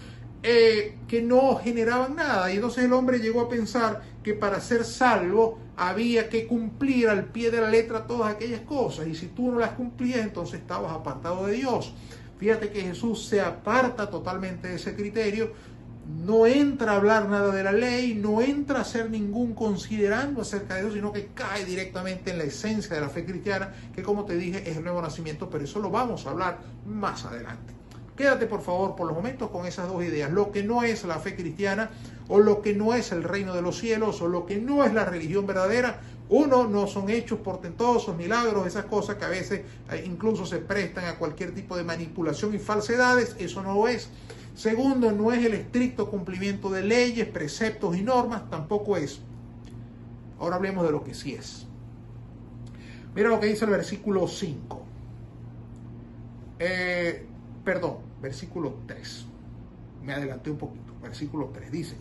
eh, 0.42 0.98
que 1.08 1.22
no 1.22 1.58
generaban 1.58 2.16
nada. 2.16 2.52
Y 2.52 2.56
entonces 2.56 2.86
el 2.86 2.94
hombre 2.94 3.20
llegó 3.20 3.42
a 3.42 3.50
pensar 3.50 4.02
que 4.24 4.34
para 4.34 4.60
ser 4.62 4.84
salvo 4.84 5.60
había 5.76 6.30
que 6.30 6.48
cumplir 6.48 7.10
al 7.10 7.26
pie 7.26 7.52
de 7.52 7.62
la 7.62 7.70
letra 7.70 8.08
todas 8.08 8.34
aquellas 8.34 8.62
cosas. 8.62 9.08
Y 9.08 9.16
si 9.16 9.28
tú 9.28 9.52
no 9.52 9.60
las 9.60 9.72
cumplías, 9.72 10.20
entonces 10.20 10.60
estabas 10.60 10.92
apartado 10.92 11.46
de 11.46 11.54
Dios. 11.54 11.94
Fíjate 12.38 12.70
que 12.70 12.82
Jesús 12.82 13.26
se 13.26 13.42
aparta 13.42 14.10
totalmente 14.10 14.70
de 14.70 14.76
ese 14.76 14.96
criterio, 14.96 15.52
no 16.10 16.48
entra 16.48 16.94
a 16.94 16.96
hablar 16.96 17.30
nada 17.30 17.54
de 17.54 17.64
la 17.64 17.72
ley, 17.72 18.16
no 18.16 18.42
entra 18.42 18.80
a 18.80 18.82
hacer 18.82 19.12
ningún 19.12 19.54
considerando 19.54 20.42
acerca 20.42 20.76
de 20.76 20.82
Dios, 20.82 20.94
sino 20.94 21.14
que 21.14 21.28
cae 21.28 21.66
directamente 21.66 22.32
en 22.32 22.40
la 22.40 22.46
esencia 22.46 22.96
de 22.96 23.02
la 23.02 23.10
fe 23.10 23.26
cristiana, 23.26 23.74
que 23.94 24.02
como 24.02 24.26
te 24.26 24.36
dije 24.36 24.70
es 24.70 24.78
el 24.78 24.84
nuevo 24.84 25.02
nacimiento, 25.02 25.50
pero 25.50 25.64
eso 25.64 25.80
lo 25.80 25.92
vamos 25.92 26.26
a 26.26 26.32
hablar 26.32 26.60
más 26.88 27.26
adelante. 27.26 27.74
Quédate 28.18 28.48
por 28.48 28.62
favor 28.62 28.96
por 28.96 29.08
los 29.08 29.16
momentos 29.16 29.50
con 29.52 29.66
esas 29.66 29.88
dos 29.88 30.04
ideas, 30.04 30.32
lo 30.32 30.52
que 30.52 30.64
no 30.64 30.84
es 30.84 31.06
la 31.06 31.20
fe 31.20 31.36
cristiana 31.36 31.92
o 32.28 32.40
lo 32.40 32.62
que 32.62 32.74
no 32.74 32.94
es 32.94 33.12
el 33.12 33.24
reino 33.24 33.54
de 33.54 33.62
los 33.62 33.78
cielos 33.78 34.22
o 34.22 34.28
lo 34.28 34.46
que 34.46 34.58
no 34.58 34.84
es 34.84 34.94
la 34.94 35.06
religión 35.06 35.46
verdadera. 35.46 36.02
Uno, 36.28 36.68
no 36.68 36.86
son 36.86 37.10
hechos 37.10 37.40
portentosos, 37.40 38.16
milagros, 38.16 38.68
esas 38.68 38.86
cosas 38.86 39.16
que 39.16 39.26
a 39.26 39.30
veces 39.30 39.62
eh, 39.92 40.04
incluso 40.06 40.46
se 40.46 40.58
prestan 40.58 41.06
a 41.06 41.16
cualquier 41.16 41.56
tipo 41.56 41.78
de 41.78 41.84
manipulación 41.84 42.54
y 42.54 42.60
falsedades, 42.60 43.36
eso 43.40 43.64
no 43.64 43.74
lo 43.74 43.88
es. 43.88 44.10
Segundo, 44.56 45.12
no 45.12 45.32
es 45.32 45.46
el 45.46 45.54
estricto 45.54 46.10
cumplimiento 46.10 46.70
de 46.70 46.84
leyes, 46.84 47.28
preceptos 47.28 47.96
y 47.96 48.02
normas, 48.02 48.50
tampoco 48.50 48.98
es. 48.98 49.22
Ahora 50.40 50.58
hablemos 50.58 50.86
de 50.86 50.92
lo 50.92 51.04
que 51.04 51.14
sí 51.14 51.34
es. 51.34 51.66
Mira 53.16 53.30
lo 53.30 53.40
que 53.40 53.48
dice 53.48 53.66
el 53.66 53.72
versículo 53.72 54.28
5. 54.28 54.82
Eh, 56.60 57.26
perdón, 57.64 57.98
versículo 58.22 58.80
3. 58.86 59.26
Me 60.04 60.14
adelanté 60.14 60.52
un 60.52 60.58
poquito. 60.58 60.94
Versículo 61.02 61.50
3 61.54 61.72
dice, 61.72 61.96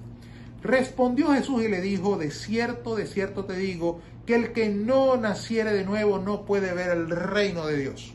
respondió 0.62 1.32
Jesús 1.32 1.62
y 1.62 1.68
le 1.68 1.80
dijo, 1.80 2.16
de 2.16 2.32
cierto, 2.32 2.96
de 2.96 3.06
cierto 3.06 3.44
te 3.44 3.56
digo, 3.56 4.00
que 4.26 4.34
el 4.34 4.52
que 4.52 4.68
no 4.68 5.16
naciere 5.16 5.72
de 5.72 5.84
nuevo 5.84 6.18
no 6.18 6.44
puede 6.44 6.74
ver 6.74 6.90
el 6.90 7.08
reino 7.08 7.66
de 7.66 7.78
Dios. 7.78 8.14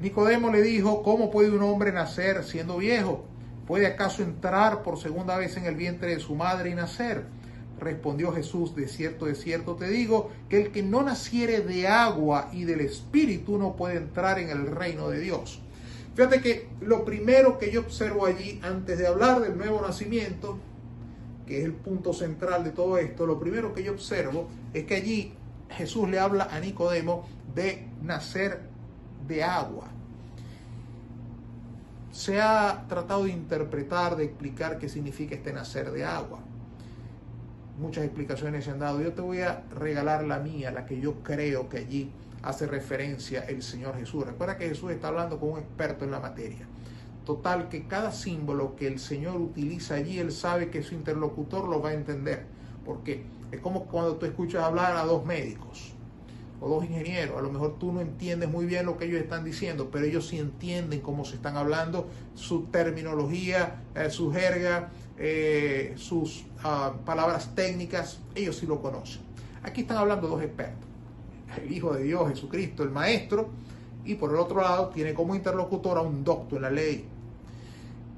Nicodemo 0.00 0.50
le 0.50 0.62
dijo, 0.62 1.02
¿cómo 1.02 1.30
puede 1.30 1.50
un 1.50 1.62
hombre 1.62 1.92
nacer 1.92 2.44
siendo 2.44 2.76
viejo? 2.76 3.24
¿Puede 3.66 3.86
acaso 3.86 4.22
entrar 4.22 4.82
por 4.82 4.98
segunda 4.98 5.36
vez 5.36 5.56
en 5.56 5.64
el 5.64 5.74
vientre 5.74 6.14
de 6.14 6.20
su 6.20 6.34
madre 6.36 6.70
y 6.70 6.74
nacer? 6.74 7.24
Respondió 7.80 8.32
Jesús, 8.32 8.74
de 8.76 8.88
cierto, 8.88 9.26
de 9.26 9.34
cierto 9.34 9.74
te 9.74 9.88
digo, 9.88 10.30
que 10.48 10.62
el 10.62 10.72
que 10.72 10.82
no 10.82 11.02
naciere 11.02 11.60
de 11.60 11.88
agua 11.88 12.48
y 12.52 12.64
del 12.64 12.80
Espíritu 12.80 13.58
no 13.58 13.76
puede 13.76 13.96
entrar 13.96 14.38
en 14.38 14.50
el 14.50 14.66
reino 14.68 15.08
de 15.08 15.20
Dios. 15.20 15.60
Fíjate 16.14 16.40
que 16.40 16.68
lo 16.80 17.04
primero 17.04 17.58
que 17.58 17.70
yo 17.70 17.80
observo 17.80 18.24
allí, 18.24 18.60
antes 18.62 18.98
de 18.98 19.06
hablar 19.06 19.40
del 19.40 19.58
nuevo 19.58 19.82
nacimiento, 19.82 20.58
que 21.46 21.58
es 21.58 21.64
el 21.64 21.74
punto 21.74 22.12
central 22.12 22.64
de 22.64 22.70
todo 22.70 22.98
esto, 22.98 23.26
lo 23.26 23.38
primero 23.38 23.74
que 23.74 23.82
yo 23.82 23.92
observo 23.92 24.48
es 24.72 24.84
que 24.84 24.94
allí 24.94 25.34
Jesús 25.70 26.08
le 26.08 26.18
habla 26.18 26.48
a 26.50 26.60
Nicodemo 26.60 27.28
de 27.54 27.88
nacer 28.02 28.60
de 29.26 29.42
agua. 29.44 29.90
Se 32.16 32.40
ha 32.40 32.86
tratado 32.88 33.24
de 33.24 33.30
interpretar, 33.30 34.16
de 34.16 34.24
explicar 34.24 34.78
qué 34.78 34.88
significa 34.88 35.34
este 35.34 35.52
nacer 35.52 35.90
de 35.90 36.06
agua. 36.06 36.38
Muchas 37.78 38.06
explicaciones 38.06 38.64
se 38.64 38.70
han 38.70 38.78
dado. 38.78 39.02
Yo 39.02 39.12
te 39.12 39.20
voy 39.20 39.42
a 39.42 39.64
regalar 39.70 40.24
la 40.24 40.38
mía, 40.38 40.70
la 40.70 40.86
que 40.86 40.98
yo 40.98 41.22
creo 41.22 41.68
que 41.68 41.76
allí 41.76 42.10
hace 42.42 42.66
referencia 42.66 43.44
el 43.44 43.62
Señor 43.62 43.98
Jesús. 43.98 44.24
Recuerda 44.24 44.56
que 44.56 44.66
Jesús 44.66 44.92
está 44.92 45.08
hablando 45.08 45.38
con 45.38 45.50
un 45.50 45.58
experto 45.58 46.06
en 46.06 46.10
la 46.10 46.18
materia. 46.18 46.66
Total, 47.26 47.68
que 47.68 47.86
cada 47.86 48.10
símbolo 48.12 48.76
que 48.76 48.86
el 48.86 48.98
Señor 48.98 49.36
utiliza 49.36 49.96
allí, 49.96 50.18
Él 50.18 50.32
sabe 50.32 50.70
que 50.70 50.82
su 50.82 50.94
interlocutor 50.94 51.68
lo 51.68 51.82
va 51.82 51.90
a 51.90 51.94
entender. 51.94 52.46
Porque 52.86 53.26
es 53.52 53.60
como 53.60 53.84
cuando 53.84 54.16
tú 54.16 54.24
escuchas 54.24 54.64
hablar 54.64 54.96
a 54.96 55.04
dos 55.04 55.26
médicos 55.26 55.95
o 56.60 56.68
dos 56.68 56.84
ingenieros. 56.84 57.38
A 57.38 57.42
lo 57.42 57.50
mejor 57.50 57.78
tú 57.78 57.92
no 57.92 58.00
entiendes 58.00 58.48
muy 58.48 58.66
bien 58.66 58.86
lo 58.86 58.96
que 58.96 59.06
ellos 59.06 59.20
están 59.20 59.44
diciendo, 59.44 59.88
pero 59.90 60.04
ellos 60.04 60.26
sí 60.28 60.38
entienden 60.38 61.00
cómo 61.00 61.24
se 61.24 61.36
están 61.36 61.56
hablando, 61.56 62.08
su 62.34 62.64
terminología, 62.64 63.82
eh, 63.94 64.10
su 64.10 64.32
jerga, 64.32 64.90
eh, 65.18 65.94
sus 65.96 66.44
ah, 66.64 66.94
palabras 67.04 67.54
técnicas, 67.54 68.20
ellos 68.34 68.56
sí 68.56 68.66
lo 68.66 68.80
conocen. 68.80 69.22
Aquí 69.62 69.82
están 69.82 69.96
hablando 69.96 70.28
dos 70.28 70.42
expertos 70.42 70.86
el 71.62 71.72
Hijo 71.72 71.94
de 71.94 72.04
Dios, 72.04 72.28
Jesucristo, 72.28 72.82
el 72.82 72.90
Maestro, 72.90 73.50
y 74.04 74.14
por 74.14 74.30
el 74.30 74.36
otro 74.36 74.60
lado 74.60 74.88
tiene 74.88 75.14
como 75.14 75.34
interlocutor 75.34 75.98
a 75.98 76.00
un 76.00 76.24
doctor 76.24 76.58
en 76.58 76.62
la 76.62 76.70
ley. 76.70 77.04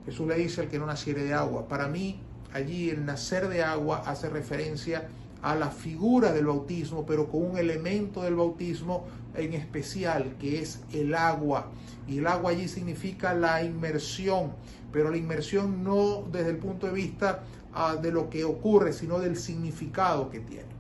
Jesús 0.04 0.26
le 0.26 0.36
dice 0.36 0.62
el 0.62 0.68
que 0.68 0.78
no 0.78 0.86
naciere 0.86 1.24
de 1.24 1.34
agua. 1.34 1.68
Para 1.68 1.88
mí, 1.88 2.20
allí 2.52 2.90
el 2.90 3.04
nacer 3.04 3.48
de 3.48 3.62
agua 3.62 4.02
hace 4.06 4.28
referencia 4.28 4.98
a 4.98 5.02
la 5.42 5.70
figura 5.70 6.32
del 6.32 6.46
bautismo, 6.46 7.06
pero 7.06 7.28
con 7.28 7.44
un 7.44 7.58
elemento 7.58 8.22
del 8.22 8.34
bautismo 8.34 9.04
en 9.34 9.54
especial, 9.54 10.36
que 10.38 10.60
es 10.60 10.80
el 10.92 11.14
agua. 11.14 11.70
Y 12.06 12.18
el 12.18 12.26
agua 12.26 12.50
allí 12.50 12.68
significa 12.68 13.34
la 13.34 13.62
inmersión, 13.62 14.52
pero 14.92 15.10
la 15.10 15.16
inmersión 15.16 15.84
no 15.84 16.24
desde 16.32 16.50
el 16.50 16.56
punto 16.56 16.86
de 16.86 16.92
vista 16.92 17.44
ah, 17.72 17.96
de 17.96 18.10
lo 18.10 18.30
que 18.30 18.44
ocurre, 18.44 18.92
sino 18.92 19.18
del 19.18 19.36
significado 19.36 20.30
que 20.30 20.40
tiene. 20.40 20.78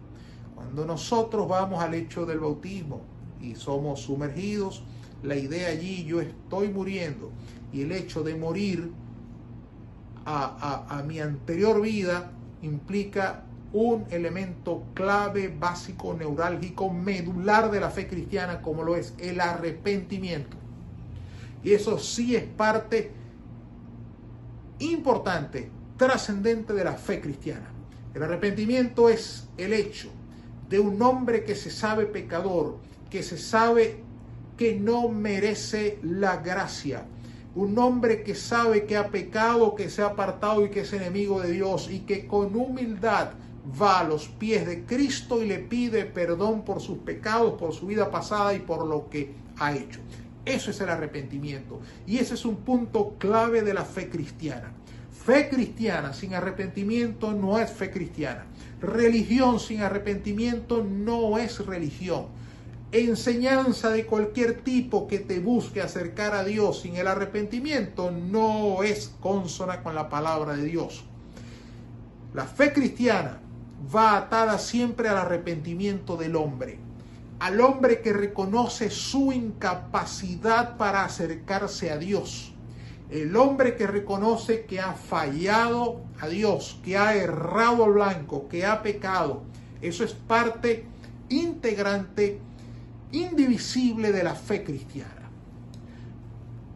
Cuando 0.54 0.84
nosotros 0.84 1.46
vamos 1.48 1.82
al 1.82 1.94
hecho 1.94 2.26
del 2.26 2.40
bautismo 2.40 3.02
y 3.40 3.54
somos 3.54 4.00
sumergidos, 4.00 4.82
la 5.22 5.36
idea 5.36 5.68
allí, 5.68 6.04
yo 6.04 6.20
estoy 6.20 6.68
muriendo 6.68 7.30
y 7.72 7.82
el 7.82 7.92
hecho 7.92 8.22
de 8.22 8.34
morir 8.34 8.90
a, 10.24 11.02
mi 11.06 11.20
anterior 11.20 11.80
vida 11.80 12.30
implica 12.60 13.44
un 13.72 14.06
elemento 14.10 14.84
clave, 14.94 15.48
básico, 15.48 16.14
neurálgico, 16.14 16.90
medular 16.90 17.70
de 17.70 17.80
la 17.80 17.90
fe 17.90 18.06
cristiana 18.06 18.62
como 18.62 18.82
lo 18.82 18.96
es 18.96 19.14
el 19.18 19.40
arrepentimiento. 19.40 20.56
Y 21.62 21.72
eso 21.72 21.98
sí 21.98 22.34
es 22.34 22.44
parte 22.44 23.10
importante, 24.78 25.70
trascendente 25.96 26.72
de 26.72 26.84
la 26.84 26.94
fe 26.94 27.20
cristiana. 27.20 27.68
El 28.14 28.22
arrepentimiento 28.22 29.08
es 29.08 29.48
el 29.58 29.72
hecho 29.72 30.10
de 30.68 30.78
un 30.78 31.00
hombre 31.02 31.44
que 31.44 31.54
se 31.54 31.70
sabe 31.70 32.06
pecador, 32.06 32.78
que 33.10 33.22
se 33.22 33.38
sabe 33.38 34.02
que 34.56 34.74
no 34.74 35.08
merece 35.08 35.98
la 36.02 36.38
gracia. 36.38 37.04
Un 37.54 37.78
hombre 37.78 38.22
que 38.22 38.34
sabe 38.34 38.86
que 38.86 38.96
ha 38.96 39.08
pecado, 39.08 39.74
que 39.74 39.90
se 39.90 40.02
ha 40.02 40.06
apartado 40.06 40.64
y 40.64 40.70
que 40.70 40.80
es 40.80 40.92
enemigo 40.92 41.40
de 41.40 41.50
Dios 41.50 41.90
y 41.90 42.00
que 42.00 42.26
con 42.26 42.54
humildad 42.54 43.30
va 43.80 44.00
a 44.00 44.04
los 44.04 44.28
pies 44.28 44.66
de 44.66 44.84
Cristo 44.84 45.42
y 45.42 45.46
le 45.46 45.58
pide 45.58 46.04
perdón 46.04 46.64
por 46.64 46.80
sus 46.80 46.98
pecados, 46.98 47.58
por 47.58 47.72
su 47.74 47.86
vida 47.86 48.10
pasada 48.10 48.54
y 48.54 48.60
por 48.60 48.86
lo 48.86 49.08
que 49.08 49.34
ha 49.58 49.74
hecho. 49.74 50.00
Eso 50.44 50.70
es 50.70 50.80
el 50.80 50.88
arrepentimiento. 50.88 51.80
Y 52.06 52.18
ese 52.18 52.34
es 52.34 52.44
un 52.44 52.56
punto 52.56 53.16
clave 53.18 53.62
de 53.62 53.74
la 53.74 53.84
fe 53.84 54.08
cristiana. 54.08 54.72
Fe 55.10 55.48
cristiana 55.50 56.14
sin 56.14 56.34
arrepentimiento 56.34 57.32
no 57.32 57.58
es 57.58 57.70
fe 57.70 57.90
cristiana. 57.90 58.46
Religión 58.80 59.60
sin 59.60 59.82
arrepentimiento 59.82 60.82
no 60.82 61.36
es 61.36 61.64
religión. 61.66 62.26
Enseñanza 62.92 63.90
de 63.90 64.06
cualquier 64.06 64.62
tipo 64.62 65.06
que 65.06 65.18
te 65.18 65.40
busque 65.40 65.82
acercar 65.82 66.32
a 66.32 66.44
Dios 66.44 66.80
sin 66.80 66.96
el 66.96 67.06
arrepentimiento 67.06 68.10
no 68.10 68.82
es 68.82 69.12
consona 69.20 69.82
con 69.82 69.94
la 69.94 70.08
palabra 70.08 70.56
de 70.56 70.64
Dios. 70.64 71.04
La 72.32 72.46
fe 72.46 72.72
cristiana 72.72 73.40
va 73.94 74.16
atada 74.16 74.58
siempre 74.58 75.08
al 75.08 75.18
arrepentimiento 75.18 76.16
del 76.16 76.36
hombre, 76.36 76.78
al 77.38 77.60
hombre 77.60 78.00
que 78.00 78.12
reconoce 78.12 78.90
su 78.90 79.32
incapacidad 79.32 80.76
para 80.76 81.04
acercarse 81.04 81.90
a 81.90 81.98
Dios, 81.98 82.52
el 83.10 83.34
hombre 83.36 83.76
que 83.76 83.86
reconoce 83.86 84.64
que 84.66 84.80
ha 84.80 84.92
fallado 84.92 86.02
a 86.20 86.28
Dios, 86.28 86.80
que 86.84 86.98
ha 86.98 87.14
errado 87.14 87.84
al 87.84 87.92
blanco, 87.92 88.48
que 88.48 88.66
ha 88.66 88.82
pecado. 88.82 89.42
Eso 89.80 90.04
es 90.04 90.12
parte 90.12 90.84
integrante, 91.30 92.38
indivisible 93.12 94.12
de 94.12 94.24
la 94.24 94.34
fe 94.34 94.64
cristiana. 94.64 95.30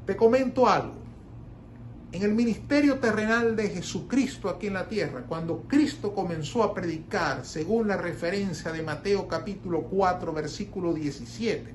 Te 0.06 0.16
comento 0.16 0.68
algo 0.68 1.01
en 2.12 2.22
el 2.22 2.32
ministerio 2.32 2.98
terrenal 2.98 3.56
de 3.56 3.70
Jesucristo 3.70 4.50
aquí 4.50 4.66
en 4.66 4.74
la 4.74 4.86
tierra, 4.86 5.24
cuando 5.26 5.62
Cristo 5.66 6.14
comenzó 6.14 6.62
a 6.62 6.74
predicar, 6.74 7.46
según 7.46 7.88
la 7.88 7.96
referencia 7.96 8.70
de 8.70 8.82
Mateo 8.82 9.26
capítulo 9.26 9.84
4, 9.84 10.30
versículo 10.34 10.92
17, 10.92 11.74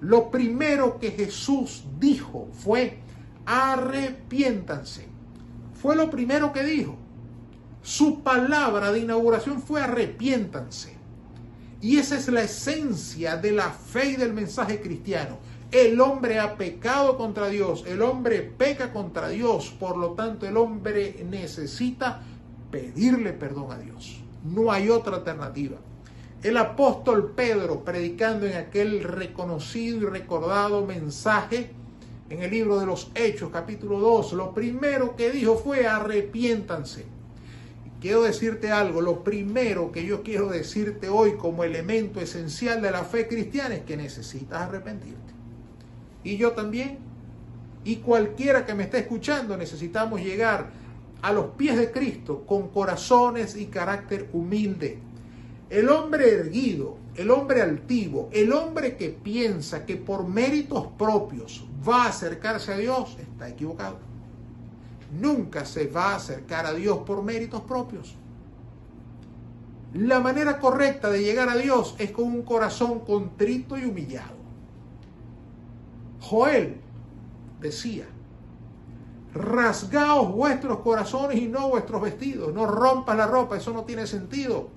lo 0.00 0.30
primero 0.30 0.98
que 0.98 1.12
Jesús 1.12 1.84
dijo 1.98 2.48
fue, 2.52 2.98
arrepiéntanse. 3.46 5.06
Fue 5.80 5.96
lo 5.96 6.10
primero 6.10 6.52
que 6.52 6.62
dijo. 6.62 6.98
Su 7.80 8.22
palabra 8.22 8.92
de 8.92 9.00
inauguración 9.00 9.62
fue 9.62 9.80
arrepiéntanse. 9.80 10.94
Y 11.80 11.96
esa 11.96 12.16
es 12.16 12.28
la 12.28 12.42
esencia 12.42 13.36
de 13.38 13.52
la 13.52 13.70
fe 13.70 14.10
y 14.10 14.16
del 14.16 14.34
mensaje 14.34 14.80
cristiano 14.80 15.38
el 15.70 16.00
hombre 16.00 16.38
ha 16.38 16.56
pecado 16.56 17.16
contra 17.16 17.48
Dios, 17.48 17.84
el 17.86 18.02
hombre 18.02 18.42
peca 18.42 18.92
contra 18.92 19.28
Dios, 19.28 19.74
por 19.78 19.96
lo 19.96 20.10
tanto 20.12 20.46
el 20.46 20.56
hombre 20.56 21.24
necesita 21.28 22.22
pedirle 22.70 23.32
perdón 23.32 23.72
a 23.72 23.78
Dios. 23.78 24.20
No 24.44 24.70
hay 24.70 24.88
otra 24.88 25.16
alternativa. 25.16 25.76
El 26.42 26.56
apóstol 26.58 27.32
Pedro, 27.34 27.84
predicando 27.84 28.46
en 28.46 28.56
aquel 28.56 29.02
reconocido 29.02 29.96
y 29.96 30.04
recordado 30.04 30.84
mensaje 30.84 31.70
en 32.28 32.42
el 32.42 32.50
libro 32.50 32.78
de 32.78 32.86
los 32.86 33.10
Hechos, 33.14 33.50
capítulo 33.50 33.98
2, 33.98 34.34
lo 34.34 34.54
primero 34.54 35.16
que 35.16 35.30
dijo 35.30 35.56
fue 35.56 35.86
arrepiéntanse. 35.86 37.06
Quiero 38.00 38.22
decirte 38.22 38.70
algo, 38.70 39.00
lo 39.00 39.24
primero 39.24 39.90
que 39.90 40.04
yo 40.04 40.22
quiero 40.22 40.48
decirte 40.48 41.08
hoy 41.08 41.36
como 41.36 41.64
elemento 41.64 42.20
esencial 42.20 42.82
de 42.82 42.90
la 42.90 43.04
fe 43.04 43.26
cristiana 43.26 43.76
es 43.76 43.84
que 43.84 43.96
necesitas 43.96 44.60
arrepentirte 44.60 45.33
y 46.24 46.36
yo 46.36 46.52
también. 46.52 46.98
Y 47.84 47.96
cualquiera 47.96 48.64
que 48.64 48.74
me 48.74 48.84
esté 48.84 48.98
escuchando 48.98 49.56
necesitamos 49.56 50.20
llegar 50.20 50.70
a 51.22 51.32
los 51.32 51.46
pies 51.56 51.76
de 51.76 51.90
Cristo 51.90 52.44
con 52.46 52.68
corazones 52.68 53.56
y 53.56 53.66
carácter 53.66 54.28
humilde. 54.32 54.98
El 55.70 55.88
hombre 55.88 56.32
erguido, 56.32 56.96
el 57.14 57.30
hombre 57.30 57.62
altivo, 57.62 58.28
el 58.32 58.52
hombre 58.52 58.96
que 58.96 59.10
piensa 59.10 59.86
que 59.86 59.96
por 59.96 60.26
méritos 60.26 60.88
propios 60.98 61.64
va 61.86 62.04
a 62.04 62.08
acercarse 62.08 62.72
a 62.72 62.78
Dios, 62.78 63.16
está 63.20 63.48
equivocado. 63.48 63.98
Nunca 65.20 65.64
se 65.64 65.86
va 65.86 66.12
a 66.12 66.16
acercar 66.16 66.66
a 66.66 66.72
Dios 66.72 66.98
por 67.06 67.22
méritos 67.22 67.62
propios. 67.62 68.16
La 69.94 70.18
manera 70.20 70.58
correcta 70.58 71.08
de 71.08 71.22
llegar 71.22 71.48
a 71.48 71.56
Dios 71.56 71.94
es 71.98 72.10
con 72.10 72.24
un 72.24 72.42
corazón 72.42 73.00
contrito 73.00 73.78
y 73.78 73.84
humillado. 73.84 74.33
Joel 76.24 76.80
decía, 77.60 78.06
rasgaos 79.34 80.32
vuestros 80.32 80.78
corazones 80.78 81.38
y 81.38 81.48
no 81.48 81.68
vuestros 81.68 82.00
vestidos, 82.00 82.54
no 82.54 82.66
rompas 82.66 83.16
la 83.16 83.26
ropa, 83.26 83.56
eso 83.56 83.72
no 83.72 83.84
tiene 83.84 84.06
sentido. 84.06 84.68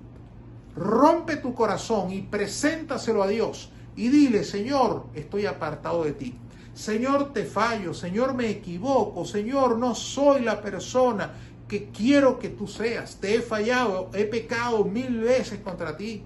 Rompe 0.75 1.37
tu 1.37 1.53
corazón 1.53 2.11
y 2.11 2.21
preséntaselo 2.21 3.23
a 3.23 3.27
Dios 3.27 3.71
y 3.95 4.09
dile, 4.09 4.43
Señor, 4.43 5.05
estoy 5.15 5.45
apartado 5.45 6.03
de 6.03 6.11
ti. 6.11 6.35
Señor, 6.73 7.33
te 7.33 7.45
fallo, 7.45 7.93
Señor, 7.93 8.35
me 8.35 8.49
equivoco, 8.49 9.25
Señor, 9.25 9.79
no 9.79 9.95
soy 9.95 10.41
la 10.41 10.61
persona 10.61 11.31
que 11.67 11.89
quiero 11.89 12.37
que 12.37 12.49
tú 12.49 12.67
seas. 12.67 13.15
Te 13.15 13.35
he 13.35 13.41
fallado, 13.41 14.11
he 14.13 14.25
pecado 14.25 14.83
mil 14.85 15.21
veces 15.21 15.59
contra 15.61 15.97
ti. 15.97 16.23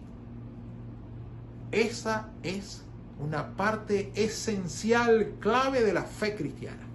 Esa 1.72 2.30
es 2.44 2.84
una 3.22 3.56
parte 3.56 4.12
esencial, 4.16 5.36
clave 5.40 5.84
de 5.84 5.94
la 5.94 6.04
fe 6.04 6.36
cristiana. 6.36 6.88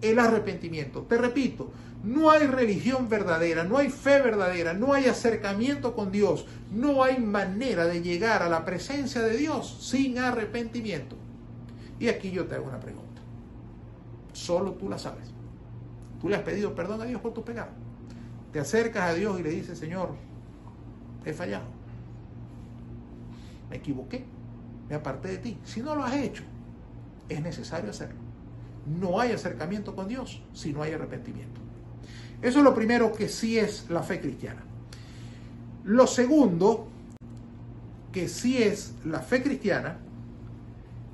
El 0.00 0.18
arrepentimiento. 0.18 1.02
Te 1.02 1.16
repito, 1.16 1.72
no 2.02 2.30
hay 2.30 2.46
religión 2.46 3.08
verdadera, 3.08 3.64
no 3.64 3.78
hay 3.78 3.88
fe 3.88 4.20
verdadera, 4.20 4.74
no 4.74 4.92
hay 4.92 5.06
acercamiento 5.06 5.94
con 5.94 6.10
Dios, 6.10 6.46
no 6.72 7.04
hay 7.04 7.18
manera 7.18 7.86
de 7.86 8.02
llegar 8.02 8.42
a 8.42 8.48
la 8.48 8.64
presencia 8.64 9.22
de 9.22 9.36
Dios 9.36 9.78
sin 9.80 10.18
arrepentimiento. 10.18 11.16
Y 12.00 12.08
aquí 12.08 12.32
yo 12.32 12.46
te 12.46 12.56
hago 12.56 12.66
una 12.66 12.80
pregunta. 12.80 13.22
Solo 14.32 14.72
tú 14.72 14.88
la 14.88 14.98
sabes. 14.98 15.30
Tú 16.20 16.28
le 16.28 16.36
has 16.36 16.42
pedido 16.42 16.74
perdón 16.74 17.00
a 17.02 17.04
Dios 17.04 17.20
por 17.20 17.32
tu 17.32 17.44
pecado. 17.44 17.70
Te 18.52 18.58
acercas 18.58 19.10
a 19.10 19.14
Dios 19.14 19.38
y 19.38 19.42
le 19.42 19.50
dices, 19.50 19.78
Señor, 19.78 20.10
he 21.24 21.32
fallado. 21.32 21.66
Me 23.70 23.76
equivoqué 23.76 24.24
me 24.88 24.96
aparté 24.96 25.28
de 25.28 25.38
ti. 25.38 25.58
Si 25.64 25.80
no 25.80 25.94
lo 25.94 26.04
has 26.04 26.14
hecho, 26.14 26.42
es 27.28 27.42
necesario 27.42 27.90
hacerlo. 27.90 28.20
No 28.86 29.20
hay 29.20 29.32
acercamiento 29.32 29.94
con 29.94 30.08
Dios 30.08 30.42
si 30.52 30.72
no 30.72 30.82
hay 30.82 30.92
arrepentimiento. 30.92 31.60
Eso 32.42 32.58
es 32.58 32.64
lo 32.64 32.74
primero 32.74 33.12
que 33.12 33.28
sí 33.28 33.58
es 33.58 33.88
la 33.88 34.02
fe 34.02 34.20
cristiana. 34.20 34.62
Lo 35.84 36.06
segundo, 36.06 36.88
que 38.10 38.28
sí 38.28 38.62
es 38.62 38.94
la 39.04 39.20
fe 39.20 39.42
cristiana, 39.42 39.98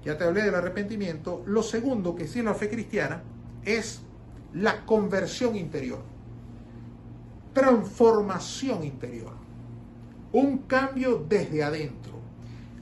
ya 0.04 0.16
te 0.16 0.24
hablé 0.24 0.42
del 0.42 0.54
arrepentimiento, 0.54 1.42
lo 1.46 1.62
segundo 1.62 2.14
que 2.14 2.26
sí 2.26 2.38
es 2.38 2.44
la 2.44 2.54
fe 2.54 2.70
cristiana 2.70 3.22
es 3.64 4.00
la 4.54 4.86
conversión 4.86 5.56
interior, 5.56 6.00
transformación 7.52 8.84
interior, 8.84 9.32
un 10.32 10.58
cambio 10.58 11.24
desde 11.28 11.62
adentro. 11.62 12.17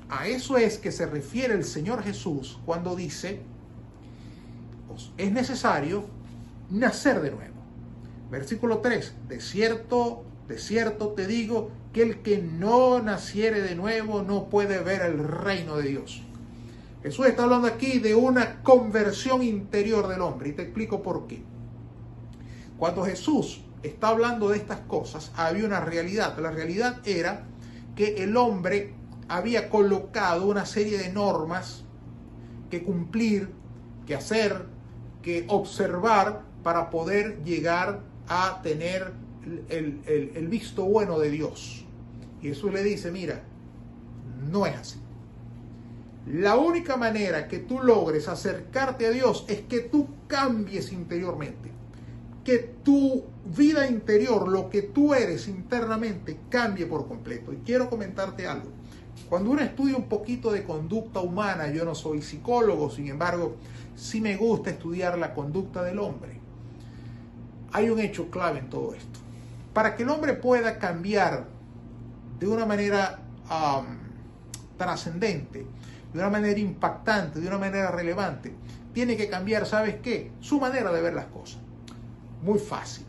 A 0.09 0.29
eso 0.29 0.57
es 0.57 0.79
que 0.79 0.93
se 0.93 1.07
refiere 1.07 1.55
el 1.55 1.65
Señor 1.65 2.03
Jesús 2.03 2.59
cuando 2.65 2.95
dice, 2.95 3.41
es 5.17 5.33
necesario 5.33 6.05
nacer 6.71 7.21
de 7.21 7.31
nuevo. 7.31 7.55
Versículo 8.31 8.79
3, 8.79 9.15
de 9.29 9.41
cierto, 9.41 10.25
de 10.49 10.59
cierto 10.59 11.09
te 11.09 11.27
digo 11.27 11.71
que 11.93 12.03
el 12.03 12.23
que 12.23 12.39
no 12.39 13.01
naciere 13.01 13.63
de 13.63 13.75
nuevo 13.75 14.23
no 14.23 14.49
puede 14.49 14.79
ver 14.81 15.03
el 15.03 15.19
reino 15.19 15.77
de 15.77 15.89
Dios. 15.89 16.23
Jesús 17.03 17.27
está 17.27 17.45
hablando 17.45 17.69
aquí 17.69 17.99
de 17.99 18.15
una 18.15 18.63
conversión 18.63 19.43
interior 19.43 20.09
del 20.09 20.23
hombre 20.23 20.51
y 20.51 20.53
te 20.53 20.63
explico 20.63 21.03
por 21.03 21.27
qué. 21.27 21.43
Cuando 22.79 23.05
Jesús 23.05 23.61
está 23.83 24.09
hablando 24.09 24.49
de 24.49 24.59
estas 24.59 24.81
cosas, 24.81 25.31
había 25.37 25.65
una 25.65 25.81
realidad. 25.81 26.37
La 26.39 26.51
realidad 26.51 27.01
era 27.05 27.45
que 27.95 28.25
el 28.25 28.37
hombre 28.37 28.93
había 29.29 29.69
colocado 29.69 30.47
una 30.47 30.67
serie 30.67 30.99
de 30.99 31.13
normas 31.13 31.85
que 32.71 32.83
cumplir, 32.83 33.51
que 34.07 34.15
hacer, 34.15 34.67
que 35.23 35.45
observar 35.49 36.43
para 36.63 36.91
poder 36.91 37.43
llegar 37.45 38.01
a 38.29 38.61
tener 38.63 39.13
el, 39.69 40.49
visto 40.49 40.85
bueno 40.85 41.19
de 41.19 41.31
Dios. 41.31 41.85
Y 42.43 42.49
Jesús 42.49 42.73
le 42.73 42.83
dice, 42.83 43.11
mira, 43.11 43.43
no 44.51 44.67
es 44.67 44.77
así. 44.77 45.01
La 46.27 46.57
única 46.57 46.97
manera 46.97 47.47
que 47.47 47.61
tú 47.61 47.81
logres 47.81 48.27
acercarte 48.29 49.07
a 49.07 49.11
Dios 49.11 49.45
es 49.49 49.61
que 49.63 49.81
tú 49.81 50.09
cambies 50.27 50.93
interiormente. 50.93 51.71
Que 52.45 52.59
tu 52.59 53.25
vida 53.45 53.89
interior, 53.89 54.49
lo 54.49 54.69
que 54.69 54.83
tú 54.83 55.15
eres 55.15 55.47
internamente, 55.47 56.39
cambie 56.49 56.87
por 56.87 57.07
completo. 57.07 57.53
Y 57.53 57.57
quiero 57.59 57.89
comentarte 57.89 58.47
algo. 58.47 58.76
Cuando 59.29 59.51
uno 59.51 59.61
estudia 59.61 59.97
un 59.97 60.09
poquito 60.09 60.53
de 60.53 60.63
conducta 60.63 61.21
humana, 61.21 61.69
yo 61.71 61.85
no 61.85 61.95
soy 61.95 62.23
psicólogo, 62.23 62.91
sin 62.91 63.09
embargo, 63.09 63.57
sí 63.97 64.21
me 64.21 64.37
gusta 64.37 64.71
estudiar 64.71 65.19
la 65.19 65.35
conducta 65.35 65.83
del 65.83 65.99
hombre. 65.99 66.39
Hay 67.73 67.91
un 67.91 67.99
hecho 67.99 68.31
clave 68.31 68.61
en 68.61 68.71
todo 68.71 68.95
esto. 68.95 69.19
Para 69.73 69.97
que 69.97 70.05
el 70.05 70.11
hombre 70.11 70.35
pueda 70.35 70.79
cambiar 70.79 71.47
de 72.39 72.47
una 72.47 72.67
manera 72.67 73.21
trascendente, 74.77 75.67
de 76.13 76.19
una 76.19 76.31
manera 76.31 76.59
impactante, 76.59 77.41
de 77.41 77.49
una 77.49 77.59
manera 77.59 77.91
relevante, 77.91 78.55
tiene 78.93 79.17
que 79.17 79.29
cambiar, 79.29 79.67
¿sabes 79.67 79.97
qué? 79.97 80.31
Su 80.41 80.61
manera 80.61 80.93
de 80.93 81.03
ver 81.03 81.15
las 81.15 81.27
cosas. 81.27 81.59
Muy 82.43 82.59
fácil. 82.59 83.05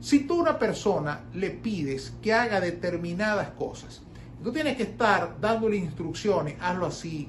Si 0.00 0.26
tú 0.26 0.40
a 0.40 0.42
una 0.42 0.58
persona 0.58 1.20
le 1.32 1.50
pides 1.50 2.12
que 2.20 2.34
haga 2.34 2.60
determinadas 2.60 3.50
cosas, 3.50 4.02
tú 4.42 4.52
tienes 4.52 4.76
que 4.76 4.84
estar 4.84 5.36
dándole 5.40 5.76
instrucciones, 5.76 6.56
hazlo 6.60 6.86
así, 6.86 7.28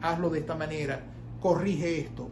hazlo 0.00 0.30
de 0.30 0.40
esta 0.40 0.54
manera, 0.54 1.02
corrige 1.40 2.00
esto. 2.00 2.28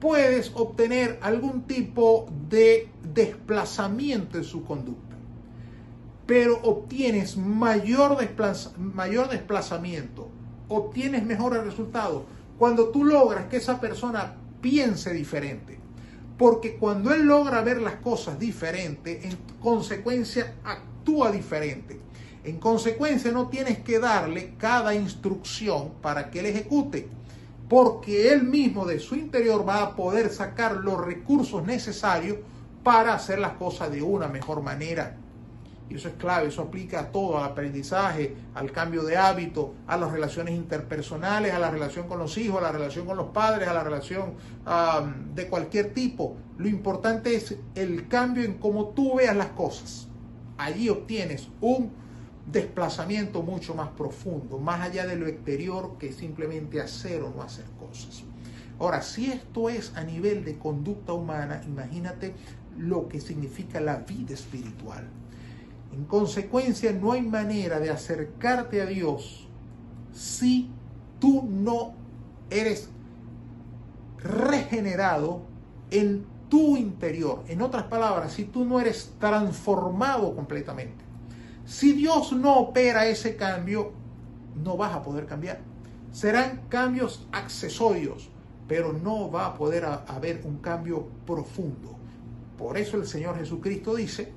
Puedes 0.00 0.52
obtener 0.54 1.18
algún 1.22 1.62
tipo 1.62 2.26
de 2.48 2.88
desplazamiento 3.12 4.38
en 4.38 4.44
su 4.44 4.64
conducta, 4.64 5.16
pero 6.26 6.60
obtienes 6.62 7.36
mayor, 7.36 8.16
mayor 8.78 9.28
desplazamiento 9.28 10.28
obtienes 10.68 11.24
mejores 11.24 11.64
resultados 11.64 12.24
cuando 12.58 12.90
tú 12.90 13.04
logras 13.04 13.46
que 13.46 13.56
esa 13.56 13.80
persona 13.80 14.36
piense 14.60 15.12
diferente. 15.12 15.78
Porque 16.36 16.76
cuando 16.76 17.12
él 17.12 17.22
logra 17.26 17.62
ver 17.62 17.80
las 17.80 17.96
cosas 17.96 18.38
diferente, 18.38 19.26
en 19.26 19.36
consecuencia 19.60 20.54
actúa 20.64 21.32
diferente. 21.32 22.00
En 22.48 22.58
consecuencia 22.58 23.30
no 23.30 23.48
tienes 23.48 23.80
que 23.80 23.98
darle 23.98 24.54
cada 24.56 24.94
instrucción 24.94 25.90
para 26.00 26.30
que 26.30 26.40
él 26.40 26.46
ejecute. 26.46 27.06
Porque 27.68 28.32
él 28.32 28.44
mismo 28.44 28.86
de 28.86 28.98
su 29.00 29.16
interior 29.16 29.68
va 29.68 29.82
a 29.82 29.94
poder 29.94 30.30
sacar 30.30 30.76
los 30.76 31.04
recursos 31.04 31.62
necesarios 31.66 32.38
para 32.82 33.12
hacer 33.12 33.38
las 33.38 33.52
cosas 33.52 33.92
de 33.92 34.00
una 34.00 34.28
mejor 34.28 34.62
manera. 34.62 35.18
Y 35.90 35.96
eso 35.96 36.08
es 36.08 36.14
clave, 36.14 36.48
eso 36.48 36.62
aplica 36.62 37.00
a 37.00 37.12
todo, 37.12 37.36
al 37.36 37.44
aprendizaje, 37.44 38.34
al 38.54 38.72
cambio 38.72 39.02
de 39.04 39.18
hábito, 39.18 39.74
a 39.86 39.98
las 39.98 40.10
relaciones 40.10 40.54
interpersonales, 40.54 41.52
a 41.52 41.58
la 41.58 41.70
relación 41.70 42.08
con 42.08 42.18
los 42.18 42.38
hijos, 42.38 42.58
a 42.58 42.62
la 42.62 42.72
relación 42.72 43.04
con 43.04 43.18
los 43.18 43.28
padres, 43.28 43.68
a 43.68 43.74
la 43.74 43.84
relación 43.84 44.36
de 45.34 45.48
cualquier 45.48 45.92
tipo. 45.92 46.34
Lo 46.56 46.66
importante 46.66 47.34
es 47.34 47.56
el 47.74 48.08
cambio 48.08 48.42
en 48.44 48.54
cómo 48.54 48.88
tú 48.88 49.16
veas 49.16 49.36
las 49.36 49.48
cosas. 49.48 50.08
Allí 50.56 50.88
obtienes 50.88 51.48
un 51.60 52.07
desplazamiento 52.50 53.42
mucho 53.42 53.74
más 53.74 53.88
profundo, 53.90 54.58
más 54.58 54.80
allá 54.80 55.06
de 55.06 55.16
lo 55.16 55.26
exterior 55.26 55.96
que 55.98 56.12
simplemente 56.12 56.80
hacer 56.80 57.22
o 57.22 57.30
no 57.30 57.42
hacer 57.42 57.66
cosas. 57.78 58.24
Ahora, 58.78 59.02
si 59.02 59.30
esto 59.30 59.68
es 59.68 59.92
a 59.96 60.04
nivel 60.04 60.44
de 60.44 60.56
conducta 60.56 61.12
humana, 61.12 61.62
imagínate 61.66 62.34
lo 62.78 63.08
que 63.08 63.20
significa 63.20 63.80
la 63.80 63.96
vida 63.96 64.34
espiritual. 64.34 65.04
En 65.92 66.04
consecuencia, 66.04 66.92
no 66.92 67.12
hay 67.12 67.22
manera 67.22 67.80
de 67.80 67.90
acercarte 67.90 68.80
a 68.80 68.86
Dios 68.86 69.48
si 70.12 70.70
tú 71.18 71.48
no 71.50 71.94
eres 72.50 72.88
regenerado 74.18 75.42
en 75.90 76.24
tu 76.48 76.76
interior. 76.76 77.44
En 77.48 77.62
otras 77.62 77.84
palabras, 77.84 78.32
si 78.32 78.44
tú 78.44 78.64
no 78.64 78.80
eres 78.80 79.12
transformado 79.18 80.34
completamente. 80.34 81.07
Si 81.68 81.92
Dios 81.92 82.32
no 82.32 82.60
opera 82.60 83.06
ese 83.08 83.36
cambio, 83.36 83.92
no 84.64 84.78
vas 84.78 84.94
a 84.94 85.02
poder 85.02 85.26
cambiar. 85.26 85.60
Serán 86.10 86.62
cambios 86.70 87.28
accesorios, 87.30 88.30
pero 88.66 88.94
no 88.94 89.30
va 89.30 89.44
a 89.44 89.54
poder 89.54 89.84
haber 89.84 90.40
un 90.44 90.60
cambio 90.60 91.06
profundo. 91.26 91.94
Por 92.56 92.78
eso 92.78 92.96
el 92.96 93.06
Señor 93.06 93.36
Jesucristo 93.36 93.94
dice, 93.94 94.32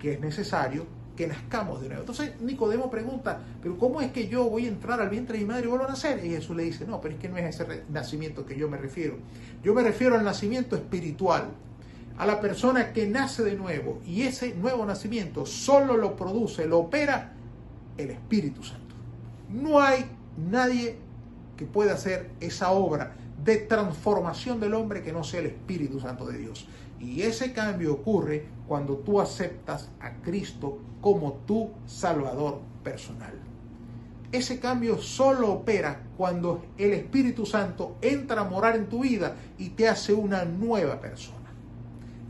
que 0.00 0.14
es 0.14 0.20
necesario 0.20 0.86
que 1.14 1.28
nazcamos 1.28 1.80
de 1.82 1.86
nuevo. 1.86 2.02
Entonces 2.02 2.40
Nicodemo 2.40 2.90
pregunta, 2.90 3.40
pero 3.62 3.78
¿cómo 3.78 4.00
es 4.00 4.10
que 4.10 4.26
yo 4.26 4.50
voy 4.50 4.64
a 4.64 4.68
entrar 4.68 5.00
al 5.00 5.08
vientre 5.08 5.38
de 5.38 5.44
mi 5.44 5.48
madre 5.48 5.66
y 5.66 5.68
vuelvo 5.68 5.84
a 5.84 5.90
nacer? 5.90 6.26
Y 6.26 6.30
Jesús 6.30 6.56
le 6.56 6.64
dice, 6.64 6.84
no, 6.84 7.00
pero 7.00 7.14
es 7.14 7.20
que 7.20 7.28
no 7.28 7.36
es 7.36 7.54
ese 7.54 7.84
nacimiento 7.90 8.44
que 8.44 8.56
yo 8.56 8.68
me 8.68 8.76
refiero. 8.76 9.18
Yo 9.62 9.72
me 9.72 9.84
refiero 9.84 10.16
al 10.16 10.24
nacimiento 10.24 10.74
espiritual, 10.74 11.44
a 12.18 12.26
la 12.26 12.40
persona 12.40 12.92
que 12.92 13.06
nace 13.06 13.42
de 13.42 13.56
nuevo. 13.56 14.00
Y 14.04 14.22
ese 14.22 14.54
nuevo 14.54 14.84
nacimiento 14.86 15.46
solo 15.46 15.96
lo 15.96 16.16
produce, 16.16 16.66
lo 16.66 16.78
opera 16.78 17.32
el 17.96 18.10
Espíritu 18.10 18.62
Santo. 18.62 18.94
No 19.50 19.80
hay 19.80 20.04
nadie 20.36 20.98
que 21.56 21.66
pueda 21.66 21.94
hacer 21.94 22.30
esa 22.40 22.70
obra 22.70 23.14
de 23.44 23.56
transformación 23.56 24.60
del 24.60 24.74
hombre 24.74 25.02
que 25.02 25.12
no 25.12 25.24
sea 25.24 25.40
el 25.40 25.46
Espíritu 25.46 26.00
Santo 26.00 26.26
de 26.26 26.38
Dios. 26.38 26.68
Y 27.00 27.22
ese 27.22 27.52
cambio 27.52 27.92
ocurre 27.92 28.46
cuando 28.66 28.96
tú 28.96 29.20
aceptas 29.20 29.90
a 30.00 30.14
Cristo 30.22 30.78
como 31.00 31.34
tu 31.46 31.70
Salvador 31.86 32.60
personal. 32.82 33.34
Ese 34.32 34.58
cambio 34.58 34.98
solo 34.98 35.52
opera 35.52 36.02
cuando 36.16 36.64
el 36.78 36.92
Espíritu 36.92 37.46
Santo 37.46 37.96
entra 38.00 38.40
a 38.40 38.44
morar 38.44 38.74
en 38.74 38.88
tu 38.88 39.02
vida 39.02 39.36
y 39.56 39.70
te 39.70 39.88
hace 39.88 40.12
una 40.12 40.44
nueva 40.44 41.00
persona. 41.00 41.35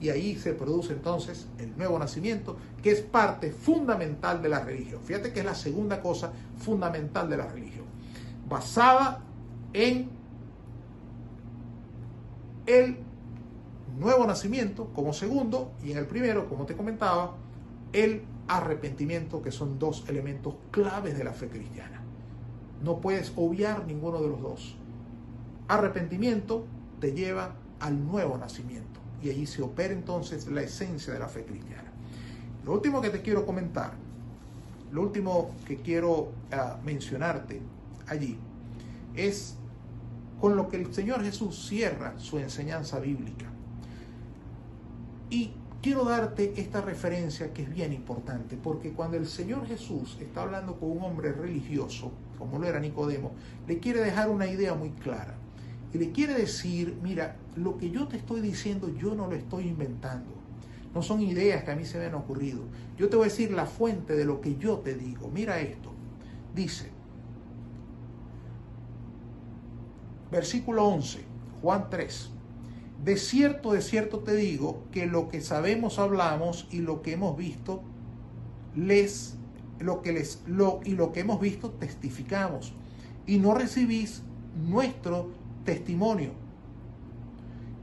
Y 0.01 0.11
ahí 0.11 0.37
se 0.37 0.53
produce 0.53 0.93
entonces 0.93 1.49
el 1.59 1.77
nuevo 1.77 1.99
nacimiento, 1.99 2.57
que 2.83 2.91
es 2.91 3.01
parte 3.01 3.51
fundamental 3.51 4.43
de 4.43 4.49
la 4.49 4.61
religión. 4.61 5.01
Fíjate 5.03 5.33
que 5.33 5.41
es 5.41 5.47
la 5.47 5.55
segunda 5.55 6.03
cosa 6.03 6.33
fundamental 6.59 7.31
de 7.31 7.37
la 7.39 7.47
religión, 7.47 7.87
basada 8.49 9.23
en 9.73 10.11
el 12.67 12.99
nuevo 13.99 14.27
nacimiento 14.27 14.91
como 14.93 15.15
segundo 15.15 15.73
y 15.83 15.93
en 15.93 15.99
el 15.99 16.07
primero, 16.07 16.49
como 16.49 16.67
te 16.67 16.77
comentaba, 16.77 17.37
el 17.93 18.23
arrepentimiento, 18.49 19.43
que 19.43 19.51
son 19.51 19.79
dos 19.79 20.05
elementos 20.09 20.57
claves 20.71 21.17
de 21.17 21.25
la 21.25 21.33
fe 21.33 21.49
cristiana. 21.49 22.03
No 22.83 23.01
puedes 23.01 23.33
obviar 23.35 23.87
ninguno 23.87 24.21
de 24.21 24.29
los 24.29 24.43
dos. 24.43 24.77
Arrepentimiento 25.69 26.67
te 27.01 27.13
lleva 27.13 27.55
al 27.81 28.07
nuevo 28.07 28.37
nacimiento 28.37 29.06
y 29.23 29.31
allí 29.31 29.47
se 29.47 29.63
opera 29.63 29.93
entonces 29.93 30.47
la 30.49 30.63
esencia 30.63 31.13
de 31.13 31.19
la 31.19 31.29
fe 31.29 31.45
cristiana. 31.45 31.91
Lo 32.65 32.73
último 32.73 33.01
que 33.01 33.11
te 33.11 33.23
quiero 33.23 33.47
comentar, 33.47 33.93
lo 34.93 35.03
último 35.03 35.51
que 35.67 35.77
quiero 35.79 36.33
ah, 36.53 36.79
mencionarte 36.85 37.61
allí 38.07 38.39
es 39.15 39.57
con 40.41 40.57
lo 40.57 40.69
que 40.69 40.77
el 40.77 40.93
Señor 40.93 41.23
Jesús 41.23 41.67
cierra 41.69 42.15
su 42.19 42.39
enseñanza 42.39 43.01
bíblica. 43.01 43.47
Y 45.31 45.53
quiero 45.83 46.05
darte 46.05 46.61
esta 46.61 46.81
referencia 46.81 47.53
que 47.53 47.63
es 47.63 47.73
bien 47.73 47.93
importante, 47.93 48.57
porque 48.57 48.93
cuando 48.93 49.17
el 49.17 49.27
Señor 49.27 49.67
Jesús 49.67 50.19
está 50.21 50.43
hablando 50.43 50.79
con 50.79 50.91
un 50.91 51.03
hombre 51.03 51.33
religioso, 51.33 52.13
como 52.39 52.59
lo 52.59 52.67
era 52.67 52.81
Nicodemo, 52.81 53.33
le 53.67 53.79
quiere 53.79 54.01
dejar 54.01 54.29
una 54.29 54.47
idea 54.47 54.75
muy 54.75 54.91
clara. 54.91 55.37
Y 55.93 55.99
le 55.99 56.11
quiere 56.13 56.35
decir, 56.35 56.99
mira, 57.03 57.37
lo 57.57 57.79
que 57.79 57.91
yo 57.91 58.09
te 58.09 58.17
estoy 58.17 58.41
diciendo 58.41 58.93
yo 58.99 59.15
no 59.15 59.27
lo 59.27 59.35
estoy 59.35 59.69
inventando. 59.69 60.31
No 60.95 61.03
son 61.03 61.21
ideas 61.23 61.65
que 61.65 61.71
a 61.71 61.77
mí 61.77 61.85
se 61.85 61.99
me 61.99 62.07
han 62.07 62.15
ocurrido. 62.15 62.63
Yo 62.97 63.09
te 63.09 63.17
voy 63.17 63.27
a 63.27 63.29
decir 63.29 63.51
la 63.53 63.67
fuente 63.67 64.15
de 64.15 64.25
lo 64.25 64.41
que 64.41 64.57
yo 64.57 64.79
te 64.79 64.95
digo. 64.95 65.31
Mira 65.33 65.61
esto. 65.61 65.93
Dice, 66.55 66.91
versículo 70.31 70.87
11, 70.87 71.21
Juan 71.63 71.89
3. 71.91 72.31
De 73.05 73.17
cierto, 73.17 73.73
de 73.73 73.83
cierto 73.83 74.21
te 74.21 74.35
digo 74.35 74.85
que 74.91 75.07
lo 75.07 75.29
que 75.29 75.41
sabemos 75.41 75.99
hablamos 75.99 76.67
y 76.71 76.79
lo 76.79 77.03
que 77.03 77.13
hemos 77.13 77.37
visto 77.37 77.83
les 78.75 79.37
lo 79.79 80.01
que 80.01 80.13
les 80.13 80.43
lo 80.47 80.81
y 80.85 80.93
lo 80.93 81.13
que 81.13 81.21
hemos 81.21 81.39
visto 81.41 81.71
testificamos 81.71 82.73
y 83.27 83.39
no 83.39 83.53
recibís 83.53 84.23
nuestro 84.55 85.29
testimonio. 85.67 86.31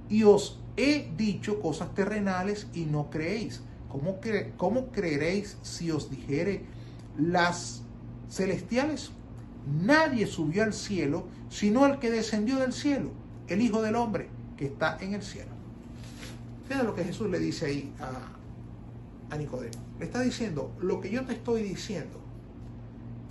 Y 0.10 0.24
os 0.24 0.60
he 0.76 1.12
dicho 1.15 1.62
cosas 1.62 1.93
terrenales 1.93 2.65
y 2.74 2.86
no 2.86 3.12
creéis. 3.12 3.62
¿Cómo, 3.89 4.17
¿Cómo 4.58 4.88
creeréis 4.88 5.58
si 5.62 5.91
os 5.91 6.10
dijere 6.10 6.63
las 7.19 7.84
celestiales? 8.32 9.12
Nadie 9.84 10.26
subió 10.26 10.63
al 10.63 10.74
cielo 10.74 11.28
sino 11.50 11.86
el 11.86 12.00
que 12.00 12.10
descendió 12.10 12.58
del 12.58 12.74
cielo, 12.74 13.12
el 13.48 13.62
Hijo 13.62 13.84
del 13.84 13.96
Hombre 13.96 14.28
está 14.65 14.98
en 15.02 15.13
el 15.13 15.22
cielo. 15.22 15.52
Fíjate 16.67 16.86
lo 16.86 16.96
que 16.96 17.04
Jesús 17.04 17.30
le 17.30 17.39
dice 17.39 17.65
ahí 17.65 17.93
a, 18.00 19.34
a 19.34 19.38
Nicodemo. 19.38 19.74
Le 20.00 20.06
está 20.06 20.22
diciendo, 20.22 20.72
lo 20.80 21.00
que 21.00 21.10
yo 21.10 21.26
te 21.26 21.34
estoy 21.34 21.63
diciendo 21.63 22.19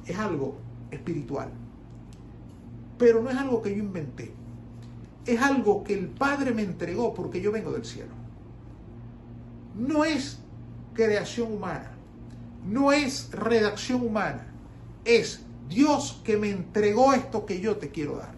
es 0.07 0.19
algo 0.19 0.59
espiritual, 0.91 1.51
pero 2.99 3.23
no 3.23 3.31
es 3.31 3.37
algo 3.37 3.63
que 3.63 3.71
yo 3.71 3.83
inventé. 3.83 4.33
Es 5.27 5.41
algo 5.41 5.85
que 5.85 5.95
el 5.95 6.09
Padre 6.09 6.53
me 6.53 6.63
entregó 6.63 7.15
porque 7.15 7.41
yo 7.41 7.53
vengo 7.53 7.71
del 7.73 7.85
cielo. 7.85 8.13
No 9.77 10.05
es 10.05 10.39
creación 10.95 11.53
humana, 11.53 11.93
no 12.67 12.93
es 12.93 13.31
redacción 13.33 14.03
humana, 14.03 14.47
es 15.05 15.43
Dios 15.69 16.21
que 16.25 16.37
me 16.37 16.51
entregó 16.51 17.13
esto 17.13 17.47
que 17.47 17.61
yo 17.61 17.77
te 17.77 17.91
quiero 17.91 18.17
dar. 18.17 18.35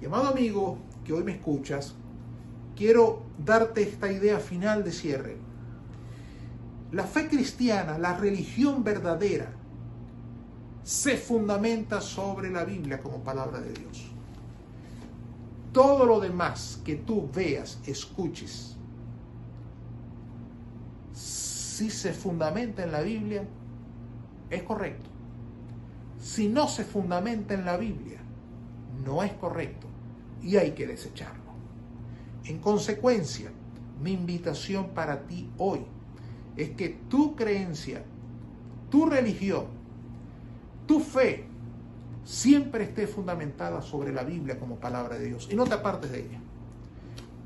Y 0.00 0.06
amado 0.06 0.28
amigo 0.28 0.78
que 1.04 1.12
hoy 1.12 1.24
me 1.24 1.32
escuchas, 1.32 1.94
quiero 2.76 3.22
darte 3.44 3.82
esta 3.82 4.10
idea 4.10 4.38
final 4.38 4.84
de 4.84 4.92
cierre. 4.92 5.36
La 6.92 7.04
fe 7.04 7.28
cristiana, 7.28 7.98
la 7.98 8.16
religión 8.16 8.82
verdadera, 8.82 9.52
se 10.82 11.16
fundamenta 11.16 12.00
sobre 12.00 12.50
la 12.50 12.64
Biblia 12.64 13.00
como 13.00 13.22
palabra 13.22 13.60
de 13.60 13.72
Dios. 13.72 14.09
Todo 15.72 16.04
lo 16.04 16.20
demás 16.20 16.80
que 16.84 16.96
tú 16.96 17.28
veas, 17.32 17.78
escuches, 17.86 18.76
si 21.12 21.90
se 21.90 22.12
fundamenta 22.12 22.82
en 22.82 22.92
la 22.92 23.00
Biblia, 23.02 23.44
es 24.50 24.62
correcto. 24.64 25.08
Si 26.18 26.48
no 26.48 26.68
se 26.68 26.84
fundamenta 26.84 27.54
en 27.54 27.64
la 27.64 27.76
Biblia, 27.76 28.20
no 29.04 29.22
es 29.22 29.32
correcto 29.34 29.86
y 30.42 30.56
hay 30.56 30.72
que 30.72 30.86
desecharlo. 30.86 31.50
En 32.44 32.58
consecuencia, 32.58 33.50
mi 34.02 34.12
invitación 34.12 34.88
para 34.90 35.26
ti 35.26 35.48
hoy 35.56 35.80
es 36.56 36.70
que 36.70 36.88
tu 37.08 37.36
creencia, 37.36 38.02
tu 38.90 39.06
religión, 39.06 39.66
tu 40.86 41.00
fe 41.00 41.49
siempre 42.24 42.84
esté 42.84 43.06
fundamentada 43.06 43.82
sobre 43.82 44.12
la 44.12 44.22
Biblia 44.22 44.58
como 44.58 44.76
palabra 44.76 45.18
de 45.18 45.26
Dios 45.26 45.48
y 45.50 45.56
no 45.56 45.64
te 45.64 45.74
apartes 45.74 46.12
de 46.12 46.20
ella. 46.20 46.40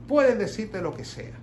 Pueden 0.08 0.38
decirte 0.38 0.80
lo 0.82 0.94
que 0.94 1.04
sea, 1.04 1.34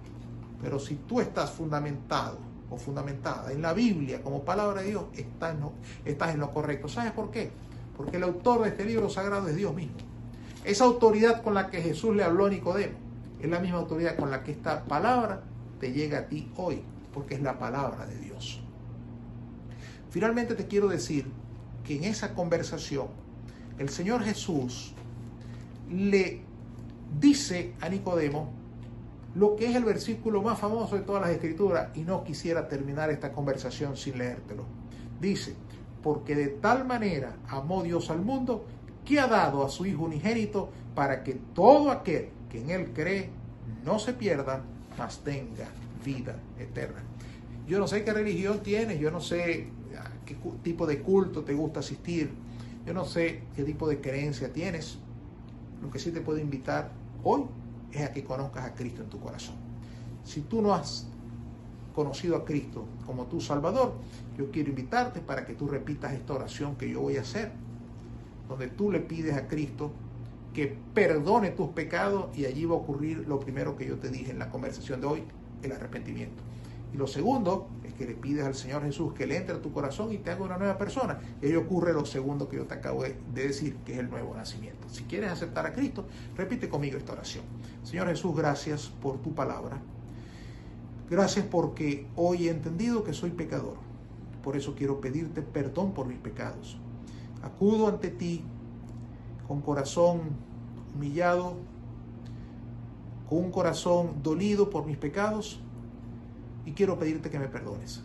pero 0.62 0.80
si 0.80 0.96
tú 0.96 1.20
estás 1.20 1.52
fundamentado 1.52 2.38
o 2.70 2.78
fundamentada 2.78 3.52
en 3.52 3.62
la 3.62 3.74
Biblia 3.74 4.22
como 4.22 4.44
palabra 4.44 4.82
de 4.82 4.90
Dios, 4.90 5.06
estás, 5.14 5.58
no, 5.58 5.74
estás 6.06 6.34
en 6.34 6.40
lo 6.40 6.52
correcto. 6.52 6.88
¿Sabes 6.88 7.12
por 7.12 7.32
qué? 7.32 7.52
Porque 7.98 8.18
el 8.18 8.24
autor 8.24 8.64
de 8.64 8.70
este 8.70 8.86
libro 8.86 9.10
sagrado 9.10 9.48
es 9.48 9.56
Dios 9.56 9.74
mismo. 9.74 9.98
Esa 10.64 10.86
autoridad 10.86 11.42
con 11.42 11.56
la 11.56 11.70
que 11.70 11.82
Jesús 11.82 12.16
le 12.16 12.24
habló 12.24 12.46
a 12.46 12.50
Nicodemo 12.50 12.94
es 13.42 13.50
la 13.50 13.60
misma 13.60 13.80
autoridad 13.80 14.16
con 14.16 14.30
la 14.30 14.44
que 14.44 14.52
esta 14.52 14.86
palabra 14.86 15.42
te 15.80 15.92
llega 15.92 16.20
a 16.20 16.28
ti 16.28 16.52
hoy, 16.56 16.84
porque 17.12 17.34
es 17.34 17.42
la 17.42 17.58
palabra 17.58 18.06
de 18.06 18.16
Dios. 18.18 18.62
Finalmente 20.12 20.54
te 20.54 20.68
quiero 20.68 20.88
decir 20.88 21.26
en 21.98 22.06
esa 22.06 22.34
conversación 22.34 23.08
el 23.78 23.90
Señor 23.90 24.24
Jesús 24.24 24.94
le 25.90 26.42
dice 27.20 27.74
a 27.82 27.90
Nicodemo 27.90 28.52
lo 29.34 29.56
que 29.56 29.68
es 29.68 29.76
el 29.76 29.84
versículo 29.84 30.42
más 30.42 30.60
famoso 30.60 30.96
de 30.96 31.02
todas 31.02 31.22
las 31.22 31.32
escrituras 31.32 31.90
y 31.96 32.02
no 32.02 32.24
quisiera 32.24 32.68
terminar 32.68 33.10
esta 33.10 33.32
conversación 33.32 33.96
sin 33.96 34.18
leértelo. 34.18 34.66
Dice, 35.20 35.56
porque 36.04 36.36
de 36.36 36.48
tal 36.48 36.86
manera 36.86 37.38
amó 37.48 37.82
Dios 37.82 38.10
al 38.10 38.22
mundo 38.22 38.66
que 39.06 39.20
ha 39.20 39.28
dado 39.28 39.66
a 39.66 39.70
su 39.70 39.86
Hijo 39.86 40.04
unigénito 40.04 40.70
para 40.94 41.24
que 41.24 41.34
todo 41.54 41.92
aquel 41.92 42.30
que 42.50 42.62
en 42.62 42.70
Él 42.70 42.92
cree 42.94 43.30
no 43.86 44.00
se 44.00 44.14
pierda, 44.14 44.62
mas 44.98 45.20
tenga 45.20 45.70
vida 46.04 46.36
eterna. 46.60 47.02
Yo 47.68 47.80
no 47.80 47.88
sé 47.88 48.04
qué 48.04 48.14
religión 48.14 48.62
tienes, 48.62 49.00
yo 49.00 49.12
no 49.12 49.22
sé 49.22 49.70
tipo 50.64 50.88
de 50.88 51.02
culto 51.02 51.44
te 51.44 51.54
gusta 51.54 51.80
asistir, 51.80 52.32
yo 52.86 52.94
no 52.94 53.06
sé 53.06 53.44
qué 53.56 53.64
tipo 53.64 53.88
de 53.88 54.02
creencia 54.02 54.52
tienes. 54.52 54.98
Lo 55.82 55.90
que 55.90 56.00
sí 56.00 56.12
te 56.12 56.22
puedo 56.22 56.40
invitar 56.40 56.92
hoy 57.24 57.44
es 57.92 58.02
a 58.02 58.12
que 58.12 58.24
conozcas 58.24 58.66
a 58.66 58.74
Cristo 58.76 59.02
en 59.02 59.10
tu 59.10 59.20
corazón. 59.20 59.56
Si 60.24 60.42
tú 60.42 60.62
no 60.62 60.74
has 60.74 61.08
conocido 61.94 62.36
a 62.36 62.46
Cristo 62.46 62.86
como 63.06 63.26
tu 63.26 63.42
Salvador, 63.42 63.96
yo 64.38 64.52
quiero 64.52 64.70
invitarte 64.70 65.20
para 65.20 65.46
que 65.46 65.54
tú 65.54 65.68
repitas 65.68 66.14
esta 66.14 66.34
oración 66.34 66.76
que 66.76 66.90
yo 66.90 67.02
voy 67.02 67.18
a 67.18 67.22
hacer, 67.22 67.52
donde 68.48 68.68
tú 68.68 68.92
le 68.92 69.00
pides 69.00 69.36
a 69.36 69.48
Cristo 69.48 69.92
que 70.54 70.78
perdone 70.94 71.52
tus 71.52 71.70
pecados 71.70 72.36
y 72.38 72.46
allí 72.46 72.66
va 72.66 72.76
a 72.76 72.80
ocurrir 72.80 73.28
lo 73.28 73.40
primero 73.40 73.76
que 73.76 73.86
yo 73.86 73.98
te 73.98 74.10
dije 74.10 74.32
en 74.32 74.40
la 74.40 74.50
conversación 74.50 75.02
de 75.02 75.08
hoy, 75.08 75.24
el 75.64 75.72
arrepentimiento. 75.72 76.44
Y 76.94 76.98
lo 76.98 77.08
segundo 77.08 77.70
es 77.84 77.94
que 77.94 78.06
le 78.06 78.16
pides 78.16 78.46
al 78.46 78.56
Señor 78.56 78.84
Jesús 78.84 79.14
que 79.14 79.26
le 79.26 79.38
entre 79.38 79.56
a 79.56 79.62
tu 79.62 79.72
corazón 79.72 80.12
y 80.12 80.18
te 80.18 80.30
haga 80.32 80.44
una 80.44 80.58
nueva 80.58 80.78
persona. 80.78 81.20
Y 81.42 81.46
ahí 81.46 81.56
ocurre 81.56 81.94
lo 81.94 82.06
segundo 82.06 82.50
que 82.50 82.58
yo 82.58 82.66
te 82.66 82.74
acabo 82.74 83.04
de 83.04 83.16
decir, 83.34 83.78
que 83.86 83.94
es 83.94 84.00
el 84.00 84.10
nuevo 84.10 84.36
nacimiento. 84.36 84.90
Si 84.90 85.04
quieres 85.04 85.32
aceptar 85.32 85.66
a 85.66 85.74
Cristo, 85.74 86.06
repite 86.36 86.68
conmigo 86.68 86.98
esta 86.98 87.14
oración. 87.14 87.46
Señor 87.84 88.08
Jesús, 88.08 88.36
gracias 88.36 88.88
por 89.02 89.22
tu 89.22 89.34
palabra. 89.34 89.80
Gracias 91.10 91.46
porque 91.46 92.08
hoy 92.16 92.48
he 92.48 92.52
entendido 92.52 93.04
que 93.04 93.14
soy 93.14 93.32
pecador. 93.32 93.76
Por 94.44 94.58
eso 94.58 94.76
quiero 94.76 95.00
pedirte 95.00 95.42
perdón 95.42 95.94
por 95.94 96.08
mis 96.08 96.18
pecados. 96.18 96.78
Acudo 97.42 97.88
ante 97.88 98.10
ti 98.10 98.44
con 99.48 99.62
corazón 99.62 100.22
humillado, 100.96 101.56
con 103.30 103.40
un 103.40 103.52
corazón 103.52 104.22
dolido 104.22 104.70
por 104.70 104.86
mis 104.86 104.98
pecados 104.98 105.62
y 106.66 106.74
quiero 106.74 106.98
pedirte 106.98 107.30
que 107.30 107.40
me 107.40 107.48
perdones. 107.48 108.04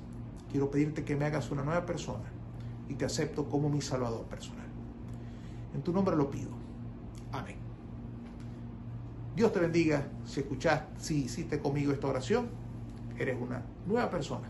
Quiero 0.50 0.70
pedirte 0.70 1.04
que 1.04 1.16
me 1.16 1.26
hagas 1.26 1.50
una 1.50 1.62
nueva 1.62 1.84
persona 1.84 2.24
y 2.88 2.94
te 2.94 3.04
acepto 3.04 3.48
como 3.48 3.68
mi 3.68 3.80
Salvador 3.80 4.26
personal. 4.26 4.66
En 5.74 5.82
tu 5.82 5.92
nombre 5.92 6.16
lo 6.16 6.30
pido. 6.30 6.50
Amén. 7.32 7.56
Dios 9.34 9.52
te 9.52 9.60
bendiga. 9.60 10.08
Si 10.24 10.40
escuchaste, 10.40 10.86
si 10.98 11.24
hiciste 11.24 11.60
conmigo 11.60 11.92
esta 11.92 12.06
oración, 12.06 12.48
eres 13.18 13.36
una 13.40 13.62
nueva 13.86 14.08
persona 14.10 14.48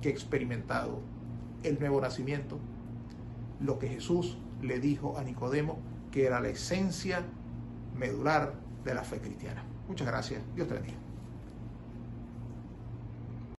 que 0.00 0.08
ha 0.08 0.12
experimentado 0.12 1.00
el 1.62 1.78
nuevo 1.78 2.00
nacimiento, 2.00 2.58
lo 3.60 3.78
que 3.78 3.88
Jesús 3.88 4.38
le 4.62 4.78
dijo 4.80 5.18
a 5.18 5.24
Nicodemo, 5.24 5.78
que 6.10 6.26
era 6.26 6.40
la 6.40 6.48
esencia 6.48 7.22
medular 7.96 8.54
de 8.84 8.94
la 8.94 9.02
fe 9.02 9.18
cristiana. 9.18 9.64
Muchas 9.88 10.06
gracias. 10.06 10.42
Dios 10.54 10.68
te 10.68 10.74
bendiga. 10.74 11.03